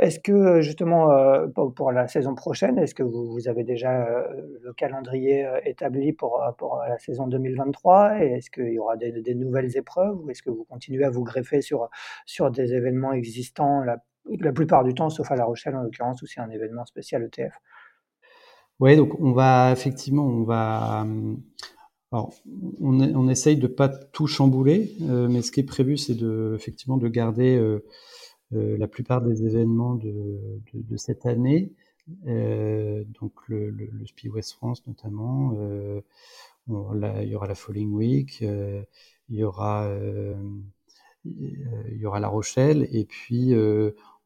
[0.00, 1.08] est-ce que justement
[1.54, 4.26] pour, la saison prochaine, est-ce que vous, avez déjà
[4.62, 9.34] le calendrier établi pour, pour la saison 2023 et est-ce qu'il y aura des, des,
[9.36, 11.88] nouvelles épreuves ou est-ce que vous continuez à vous greffer sur,
[12.26, 16.22] sur des événements existants là, la plupart du temps, sauf à La Rochelle en l'occurrence,
[16.22, 17.54] où c'est un événement spécial ETF.
[18.80, 21.06] Oui, donc on va effectivement, on va.
[22.12, 22.34] Alors,
[22.80, 26.96] on, essaye de pas tout chambouler, euh, mais ce qui est prévu, c'est de effectivement
[26.96, 27.84] de garder euh,
[28.52, 31.72] euh, la plupart des événements de, cette année.
[32.26, 35.54] donc le, le, le Spi West France notamment.
[36.68, 38.40] il y aura la Falling Week.
[38.40, 38.86] il
[39.28, 39.88] y aura
[41.24, 43.54] il y aura La Rochelle et puis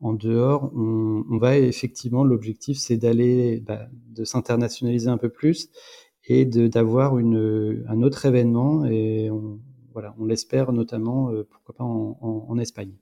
[0.05, 5.71] en dehors, on, va effectivement, l'objectif, c'est d'aller, bah, de s'internationaliser un peu plus
[6.27, 8.85] et d'avoir un autre événement.
[8.85, 9.61] Et on,
[9.95, 12.93] voilà, on l'espère notamment, euh, pourquoi pas en, Espagne.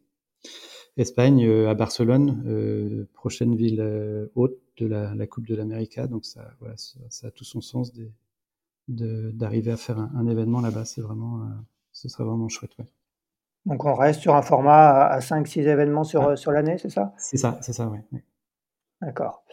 [0.96, 3.82] Espagne, euh, à Barcelone, euh, prochaine ville
[4.36, 6.07] haute de la, Coupe de l'América.
[6.07, 6.57] Donc ça,
[7.09, 7.90] ça, a tout son sens
[8.86, 10.84] d'arriver à faire un, événement là-bas.
[10.84, 11.48] C'est vraiment,
[11.90, 12.76] ce serait vraiment chouette.
[13.66, 16.36] Donc on reste sur un format à 5-6 événements sur, ah.
[16.36, 17.12] sur l'année, c'est ça?
[17.16, 18.20] C'est ça, c'est ça, oui.
[19.00, 19.44] D'accord.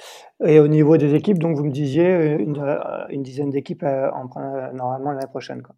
[0.46, 4.12] Et au niveau des équipes, donc vous me disiez une, euh, une dizaine d'équipes euh,
[4.12, 4.30] en
[4.74, 5.64] normalement l'année prochaine.
[5.64, 5.76] Quoi.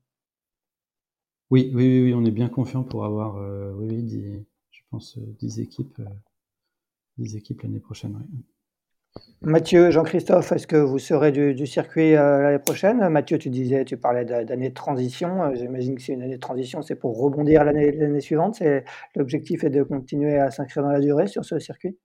[1.50, 6.02] Oui, oui, oui, on est bien confiant pour avoir, euh, oui, je pense, 10 équipes,
[7.18, 8.16] 10 équipes l'année prochaine.
[8.34, 8.46] Oui.
[9.44, 13.10] Mathieu, Jean-Christophe, est-ce que vous serez du, circuit euh, l'année prochaine?
[13.10, 15.42] Mathieu, tu disais, tu parlais d'année de transition.
[15.42, 18.62] Euh, j'imagine que c'est une année de transition, c'est pour rebondir l'année suivante.
[19.16, 21.98] L'objectif est de continuer à s'inscrire dans la durée sur ce circuit?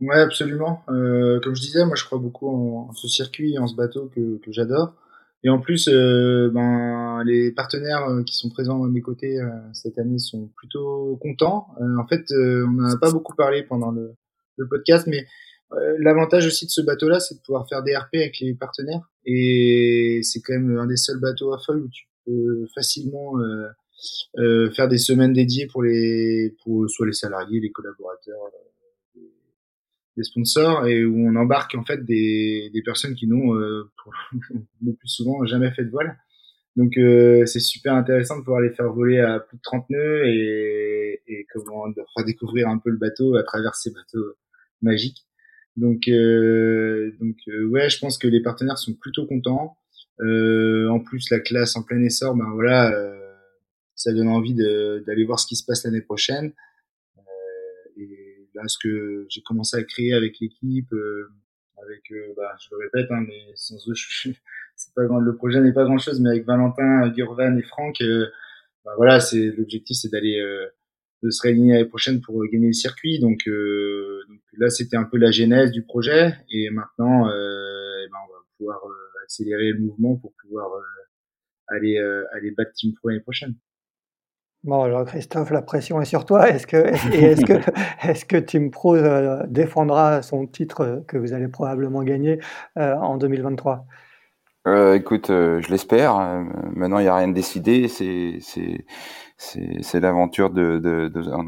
[0.00, 0.84] Ouais, absolument.
[0.88, 4.38] Euh, comme je disais, moi, je crois beaucoup en, ce circuit, en ce bateau que,
[4.52, 4.94] j'adore.
[5.42, 9.40] Et en plus, ben, les partenaires qui sont présents à mes côtés
[9.72, 11.74] cette année sont plutôt contents.
[11.98, 14.14] en fait, on n'en a pas beaucoup parlé pendant le,
[14.70, 15.26] podcast, mais
[15.98, 19.10] l'avantage aussi de ce bateau-là, c'est de pouvoir faire des RP avec les partenaires.
[19.24, 23.66] Et c'est quand même un des seuls bateaux à folle où tu peux facilement euh,
[24.38, 28.50] euh, faire des semaines dédiées pour les, pour soit les salariés, les collaborateurs,
[29.16, 29.20] euh,
[30.16, 35.08] les sponsors, et où on embarque en fait des, des personnes qui n'ont le plus
[35.08, 36.16] souvent jamais fait de voile.
[36.76, 40.26] Donc euh, c'est super intéressant de pouvoir les faire voler à plus de 30 nœuds
[40.26, 44.34] et, et comment faire découvrir un peu le bateau à travers ces bateaux
[44.82, 45.24] magiques.
[45.76, 49.76] Donc euh, donc euh, ouais, je pense que les partenaires sont plutôt contents.
[50.20, 52.92] Euh, en plus la classe en plein essor, ben voilà,
[53.96, 56.52] ça donne envie d'aller voir ce qui se passe l'année prochaine.
[57.96, 60.94] et là, ce que j'ai commencé à créer avec l'équipe,
[61.82, 63.94] avec, bah, je le répète, hein, mais sans eux,
[64.76, 68.00] c'est pas grand, le projet n'est pas grand chose, mais avec Valentin, Gurvan et Franck,
[68.00, 68.26] euh,
[68.84, 70.66] bah voilà, c'est l'objectif, c'est d'aller euh,
[71.24, 73.18] de se réunir l'année prochaine pour euh, gagner le circuit.
[73.18, 78.32] Donc, donc là, c'était un peu la genèse du projet, et maintenant, eh ben, on
[78.32, 78.80] va pouvoir
[79.24, 80.70] accélérer le mouvement pour pouvoir
[81.68, 81.98] aller
[82.32, 83.54] aller battre Team Pro l'année prochaine.
[84.62, 86.48] Bon, alors Christophe, la pression est sur toi.
[86.48, 87.52] Est-ce que, est-ce, que,
[88.08, 88.96] est-ce que Team Pro
[89.46, 92.38] défendra son titre que vous allez probablement gagner
[92.76, 93.86] en 2023
[94.66, 96.18] euh, écoute, euh, je l'espère.
[96.18, 96.42] Euh,
[96.74, 97.88] maintenant, il n'y a rien de décidé.
[97.88, 98.86] C'est c'est
[99.82, 100.50] c'est l'aventure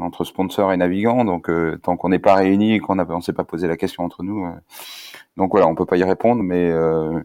[0.01, 1.25] entre sponsors et navigants.
[1.25, 4.03] Donc, euh, tant qu'on n'est pas réunis et qu'on ne s'est pas posé la question
[4.03, 4.47] entre nous,
[5.37, 6.43] donc voilà, on peut pas y répondre.
[6.43, 6.71] Mais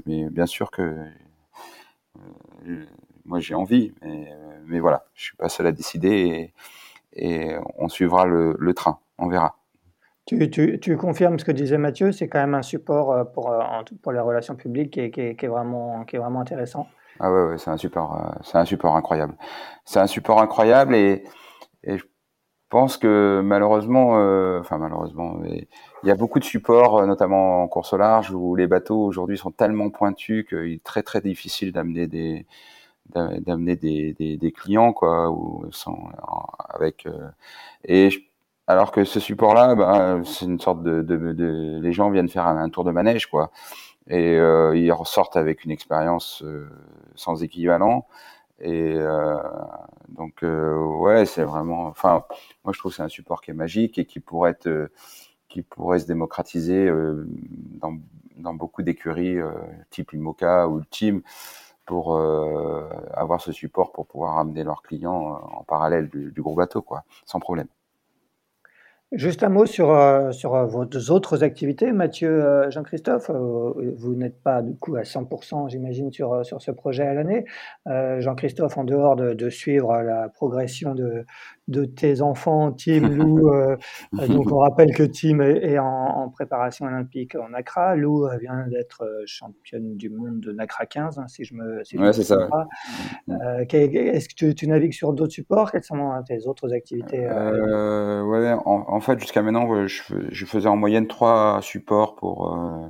[0.06, 0.94] mais bien sûr que
[3.24, 3.92] moi j'ai envie.
[4.66, 6.52] Mais voilà, je suis pas seul à décider
[7.14, 8.98] et, on suivra le, train.
[9.18, 9.56] On verra.
[10.26, 13.60] Tu, confirmes ce que disait Mathieu, c'est quand même un support euh, pour, euh,
[14.12, 16.06] les relations publiques qui est vraiment
[16.40, 16.86] intéressant.
[17.22, 19.36] Ah ouais, ouais c'est un support, euh, c'est un support incroyable.
[19.84, 21.24] C'est un support incroyable et,
[21.84, 22.02] je
[22.68, 24.12] pense que malheureusement,
[24.60, 28.66] enfin malheureusement, il y a beaucoup de supports, notamment en course au large, où les
[28.66, 32.46] bateaux aujourd'hui sont tellement pointus qu'il est très très difficile d'amener des
[33.14, 35.98] d'amener des, des, clients quoi ou sans
[36.70, 37.06] avec
[37.84, 38.08] et
[38.66, 42.46] alors que ce support-là, bah, c'est une sorte de, de, de, les gens viennent faire
[42.46, 43.50] un, tour de manège, quoi,
[44.08, 46.68] et euh, ils ressortent avec une expérience euh,
[47.14, 48.06] sans équivalent.
[48.60, 49.36] Et euh,
[50.08, 51.86] donc, euh, ouais, c'est vraiment.
[51.86, 52.24] Enfin,
[52.64, 54.92] moi, je trouve que c'est un support qui est magique et qui pourrait être, euh,
[55.48, 56.90] qui pourrait se démocratiser
[57.80, 57.98] dans,
[58.36, 59.38] dans beaucoup d'écuries,
[59.90, 61.22] type Imoca ou Team,
[61.86, 62.18] pour
[63.14, 67.04] avoir ce support pour pouvoir amener leurs clients en parallèle du, du gros bateau, quoi,
[67.26, 67.68] sans problème.
[69.12, 73.30] Juste un mot sur, euh, sur euh, vos autres activités, Mathieu, euh, Jean-Christophe.
[73.30, 77.44] vous n'êtes pas du coup à 100%, j'imagine, sur, sur ce projet à l'année.
[77.86, 81.26] Jean-Christophe, en dehors de, de, suivre la progression de,
[81.68, 83.50] de tes enfants, Tim, Lou.
[84.12, 87.96] donc on rappelle que Tim est, en, préparation olympique en Accra.
[87.96, 92.12] Lou vient d'être championne du monde de Nacra 15, hein, si je me si ouais,
[92.12, 92.48] c'est ça.
[92.48, 92.66] Pas.
[93.70, 95.70] Est-ce que tu, navigues sur d'autres supports?
[95.72, 101.06] Quelles sont tes autres activités ouais, en en fait, jusqu'à maintenant, je, faisais en moyenne
[101.06, 102.86] trois supports pour euh,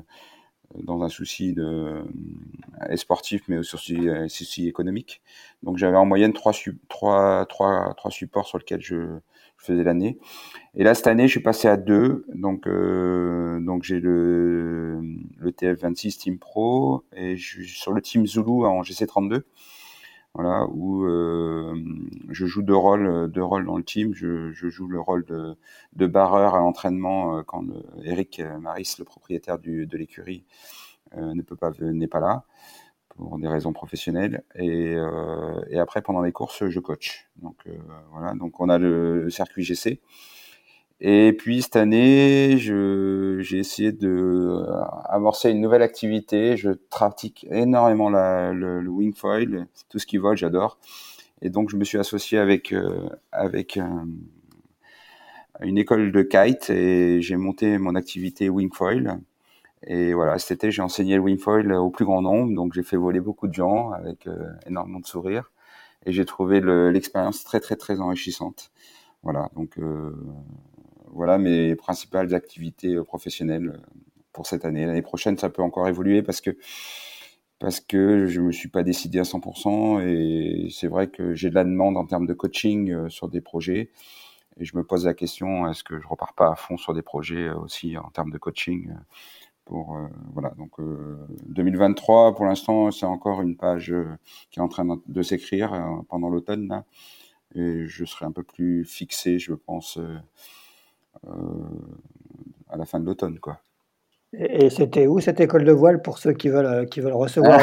[0.74, 5.22] dans un souci de euh, sportif, mais aussi souci économique.
[5.62, 6.52] Donc, j'avais en moyenne trois,
[8.10, 9.18] supports sur lesquels je,
[9.62, 10.18] faisais l'année.
[10.74, 12.24] Et là, cette année, je suis passé à deux.
[12.34, 15.00] Donc, euh, j'ai le,
[15.38, 19.42] le TF26 Team Pro et je suis sur le Team Zulu en GC32
[20.34, 21.74] voilà, où euh,
[22.30, 24.14] je joue deux rôles, deux rôles dans le team.
[24.14, 25.56] Je, je joue le rôle de,
[25.92, 30.44] de barreur à l'entraînement euh, quand euh, Eric Maris, le propriétaire du, de l'écurie,
[31.14, 32.44] ne peut pas n'est pas là
[33.10, 34.44] pour des raisons professionnelles.
[34.54, 34.96] Et,
[35.68, 37.28] et après, pendant les courses, je coach.
[37.36, 37.68] Donc
[38.12, 40.00] voilà, donc on a le circuit GC
[41.04, 46.56] et puis cette année, j'ai essayé de euh, amorcer une nouvelle activité.
[46.56, 50.78] Je pratique énormément la, le, le wingfoil, tout ce qui vole, j'adore.
[51.42, 53.80] Et donc je me suis associé avec euh, avec
[55.60, 59.18] une école de kite et j'ai monté mon activité wingfoil.
[59.84, 62.96] Et voilà, cet été j'ai enseigné le wingfoil au plus grand nombre, donc j'ai fait
[62.96, 65.50] voler beaucoup de gens avec euh, énormément de sourires
[66.06, 66.60] et j'ai trouvé
[66.92, 68.70] l'expérience très très très enrichissante.
[69.24, 69.78] Voilà, donc
[71.12, 74.02] voilà mes principales activités euh, professionnelles euh,
[74.32, 74.86] pour cette année.
[74.86, 76.56] L'année prochaine, ça peut encore évoluer parce que
[77.58, 81.54] parce que je me suis pas décidé à 100% et c'est vrai que j'ai de
[81.54, 83.90] la demande en termes de coaching euh, sur des projets.
[84.58, 87.02] Et je me pose la question est-ce que je repars pas à fond sur des
[87.02, 88.92] projets aussi en termes de coaching
[89.64, 89.96] pour
[90.34, 90.50] voilà.
[90.58, 90.72] Donc
[91.46, 93.94] 2023 pour l'instant c'est encore une page
[94.50, 96.84] qui est en train de s'écrire pendant l'automne
[97.54, 99.98] et je serai un peu plus fixé je pense
[101.26, 103.58] à la fin de l'automne, quoi.
[104.34, 107.60] Et c'était où cette école de voile pour ceux qui veulent, euh, qui veulent recevoir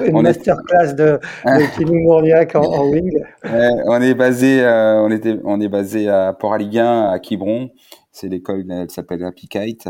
[0.00, 3.20] une, masterclass de, de Mourniac en, wing?
[3.42, 7.70] On est basé, euh, on était, on est basé à Port-Aliguin, à Quiberon.
[8.12, 9.88] C'est l'école, elle s'appelle Happy Kite.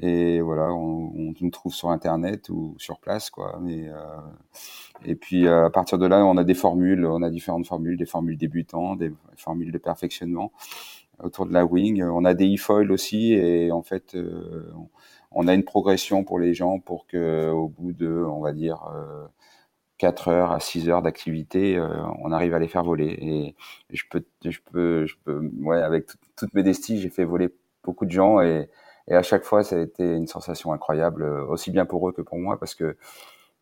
[0.00, 3.60] Et voilà, on, on, nous trouve sur internet ou sur place, quoi.
[3.62, 3.88] Mais
[5.04, 8.06] Et puis à partir de là, on a des formules, on a différentes formules, des
[8.06, 10.50] formules débutants, des formules de perfectionnement
[11.22, 12.02] autour de la wing.
[12.02, 14.16] On a des e-foils aussi et en fait,
[15.30, 18.82] on a une progression pour les gens pour que au bout de, on va dire,
[19.98, 21.88] 4 heures à 6 heures d'activité, euh,
[22.22, 23.16] on arrive à les faire voler.
[23.20, 23.54] Et,
[23.90, 26.06] je peux, je peux, je peux, ouais, avec
[26.36, 27.48] toute modestie, j'ai fait voler
[27.82, 28.68] beaucoup de gens et,
[29.08, 32.12] et, à chaque fois, ça a été une sensation incroyable, euh, aussi bien pour eux
[32.12, 32.96] que pour moi, parce que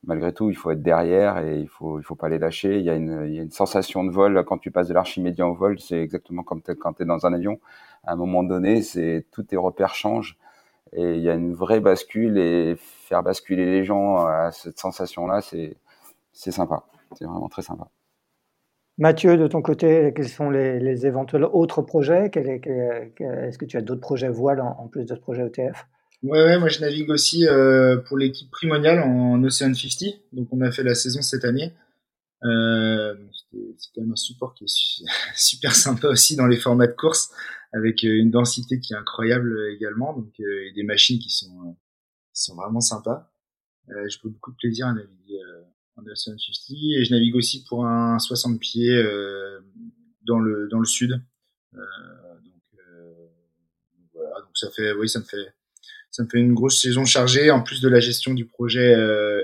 [0.04, 2.78] malgré tout, il faut être derrière et il faut, il faut pas les lâcher.
[2.78, 4.94] Il y a une, il y a une sensation de vol quand tu passes de
[4.94, 7.60] l'archimédien au vol, c'est exactement comme quand tu es dans un avion.
[8.04, 10.36] À un moment donné, c'est tous tes repères changent
[10.92, 15.40] et il y a une vraie bascule et faire basculer les gens à cette sensation-là,
[15.40, 15.76] c'est
[16.50, 16.84] sympa.
[17.14, 17.88] C'est vraiment très sympa.
[18.98, 22.30] Mathieu, de ton côté, quels sont les, éventuels autres projets?
[22.34, 25.86] Est-ce que tu as d'autres projets voile en, plus de ce projet ETF
[26.22, 30.14] ouais, moi je navigue aussi euh, pour l'équipe primoniale en Ocean 50.
[30.32, 31.72] Donc on a fait la saison cette année.
[32.44, 33.14] Euh,
[33.78, 35.04] c'est quand même un support qui est
[35.36, 37.30] super sympa aussi dans les formats de course,
[37.72, 41.76] avec euh, une densité qui est incroyable également, donc et des machines qui sont
[42.34, 43.30] qui sont vraiment sympas.
[43.88, 45.40] je prends beaucoup de plaisir à naviguer
[45.96, 49.60] en Ocean 50 et je navigue aussi pour un 60 pieds euh,
[50.26, 51.20] dans le dans le sud.
[51.74, 51.78] Euh,
[52.44, 53.28] donc, euh,
[54.14, 55.54] voilà, donc ça fait, oui, ça me fait
[56.12, 58.92] ça me fait une grosse saison chargée en plus de la gestion du projet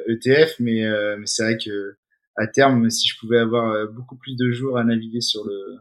[0.06, 1.96] ETF, e mais, mais c'est vrai que
[2.36, 5.78] à terme, si je pouvais avoir beaucoup plus de jours à naviguer sur le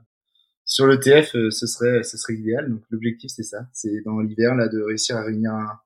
[0.66, 2.72] sur l'ETF, ce serait ce serait idéal.
[2.72, 5.80] Donc l'objectif c'est ça, c'est dans l'hiver là de réussir à réunir un,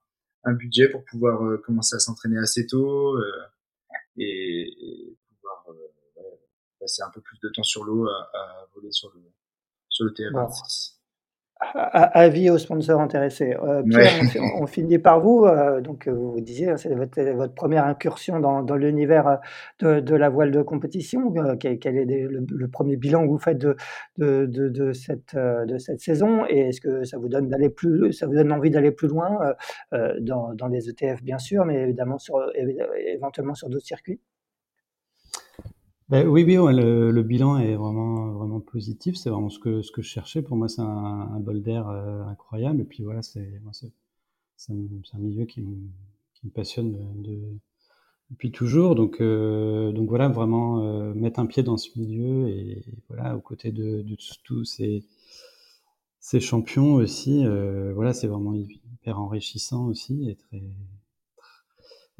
[0.45, 3.18] un budget pour pouvoir commencer à s'entraîner assez tôt,
[4.18, 6.22] et, pouvoir euh,
[6.80, 9.22] passer un peu plus de temps sur l'eau à, voler sur le,
[9.89, 11.01] sur le TF26
[11.74, 13.55] avis aux sponsors intéressés.
[13.62, 14.14] Euh, Pierre,
[14.59, 15.45] on, finit par vous.
[15.45, 19.39] Euh, donc, vous, vous disiez, hein, c'est votre, votre, première incursion dans, dans l'univers
[19.80, 21.34] de, de, la voile de compétition.
[21.59, 23.76] quel, est le, premier bilan que vous faites de,
[24.18, 25.36] de, de cette,
[25.99, 26.45] saison?
[26.49, 29.39] Et est-ce que ça vous donne d'aller plus, ça vous donne envie d'aller plus loin
[29.91, 34.20] dans, dans, les ETF, bien sûr, mais évidemment sur, éventuellement sur d'autres circuits?
[36.12, 39.16] Ben oui, oui, le, bilan est vraiment, vraiment positif.
[39.16, 40.41] C'est vraiment ce que, ce que je cherchais.
[40.41, 42.82] Pour moi, c'est un, bol d'air euh, incroyable.
[42.82, 43.62] Et puis voilà, c'est,
[44.57, 45.78] c'est, un, milieu qui me,
[46.34, 46.91] qui me passionne
[47.22, 47.39] de,
[48.30, 48.95] depuis toujours.
[48.95, 53.41] Donc, euh, donc voilà, vraiment euh, mettre un pied dans ce milieu et, voilà, aux
[53.41, 55.05] côtés de, de tous ces,
[56.20, 57.45] ces champions aussi.
[57.95, 60.62] voilà, c'est vraiment hyper enrichissant aussi et très,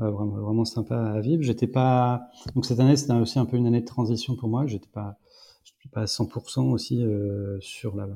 [0.10, 1.44] vraiment, vraiment sympa à vivre.
[1.44, 4.66] J'étais pas donc cette année c'était aussi un peu une année de transition pour moi.
[4.66, 5.20] J'étais pas
[5.64, 8.08] j'étais pas à 100% aussi euh, sur la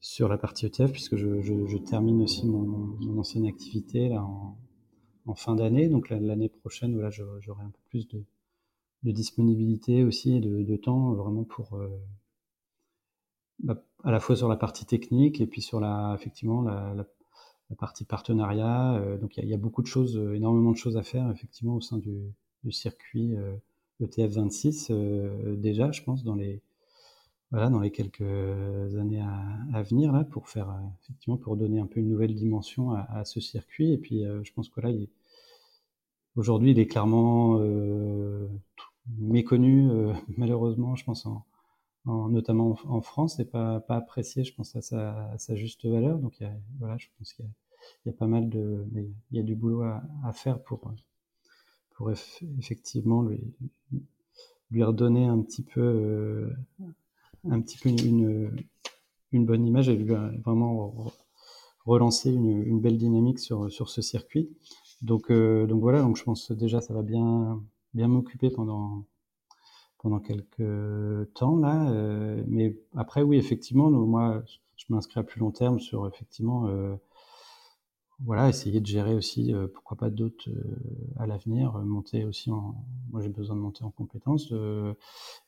[0.00, 5.54] sur la partie ETF puisque je, je, termine aussi mon, ancienne activité là en, fin
[5.54, 5.88] d'année.
[5.88, 8.22] Donc l'année prochaine voilà j'aurai un peu plus de,
[9.02, 11.88] de disponibilité aussi et de, de temps vraiment pour euh,
[13.60, 17.04] bah, à la fois sur la partie technique et puis sur la effectivement la, la
[17.70, 18.94] la partie partenariat.
[18.96, 21.74] Euh, donc il y, a beaucoup de choses, euh, énormément de choses à faire effectivement
[21.74, 22.34] au sein du,
[22.70, 23.34] circuit
[24.00, 24.90] ETF euh, 26
[25.58, 26.62] déjà, je pense, dans les
[27.50, 29.20] voilà, dans les quelques années
[29.72, 33.38] à, venir là, pour faire effectivement pour donner un peu une nouvelle dimension à, ce
[33.38, 33.92] circuit.
[33.92, 34.90] Et puis je pense que là,
[36.34, 37.60] aujourd'hui, il est clairement
[39.18, 39.88] méconnu,
[40.36, 41.44] malheureusement, je pense en,
[42.06, 46.18] notamment en, France, et pas, pas apprécié, je pense, à sa, juste valeur.
[46.18, 46.42] Donc,
[46.78, 47.46] voilà, je pense qu'il
[48.06, 48.86] y, a pas mal de,
[49.30, 50.92] il y a du boulot à, faire pour,
[51.94, 52.10] pour
[52.58, 53.40] effectivement lui,
[54.70, 56.50] lui redonner un petit peu, euh,
[57.48, 58.50] un petit peu une,
[59.32, 61.12] une bonne image et lui euh, vraiment
[61.84, 64.50] relancer une, une, belle dynamique sur, sur ce circuit.
[65.02, 69.04] Donc, euh, donc voilà, donc je pense déjà ça va bien, bien m'occuper pendant,
[70.04, 71.90] pendant quelques temps là.
[71.90, 74.44] Euh, mais après, oui, effectivement, moi,
[74.76, 76.94] je m'inscris à plus long terme sur effectivement, euh,
[78.20, 80.50] voilà, essayer de gérer aussi, euh, pourquoi pas d'autres
[81.16, 82.74] à l'avenir, monter aussi en,
[83.10, 84.52] moi j'ai besoin de monter en compétences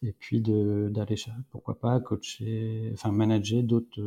[0.03, 1.17] et puis d'aller,
[1.51, 4.01] pourquoi pas coacher, enfin manager d'autres,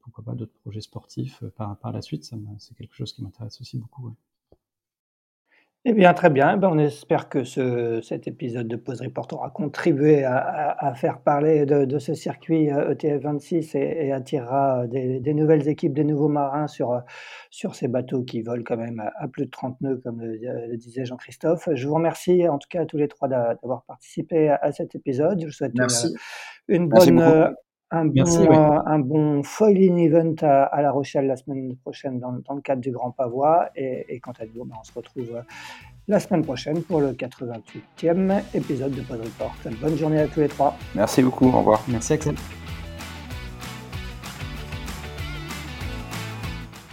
[0.00, 2.24] pourquoi pas d'autres projets sportifs par par la suite.
[2.24, 4.14] Ça c'est quelque chose qui m'intéresse aussi beaucoup.
[5.88, 6.54] Eh bien, très bien.
[6.54, 11.20] Eh ben, on espère que ce, cet épisode de Pause Report aura contribué à, faire
[11.20, 16.26] parler de, ce circuit ETF euh, e 26 et, attirera des, nouvelles équipes, des nouveaux
[16.26, 17.00] marins sur,
[17.50, 21.04] sur ces bateaux qui volent quand même à, plus de 30 nœuds, comme le, disait
[21.04, 21.68] Jean-Christophe.
[21.72, 25.38] Je vous remercie en tout cas à tous les trois d'avoir participé à, cet épisode.
[25.40, 25.74] Je vous souhaite
[26.66, 27.54] une, bonne
[27.90, 32.80] un bon, un bon foiling event à, La Rochelle la semaine prochaine dans, le cadre
[32.80, 33.68] du Grand Pavois.
[33.76, 35.42] Et, quant à nous, ben, on se retrouve
[36.08, 39.54] la semaine prochaine pour le 88e épisode de Pod Report.
[39.80, 40.76] Bonne journée à tous les trois.
[40.94, 41.82] Merci beaucoup, au revoir.
[41.88, 42.34] Merci Axel.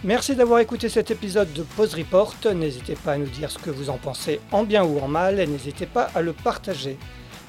[0.04, 2.34] Merci d'avoir écouté cet épisode de Pause Report.
[2.54, 5.40] N'hésitez pas à nous dire ce que vous en pensez en bien ou en mal
[5.40, 6.98] et n'hésitez pas à le partager.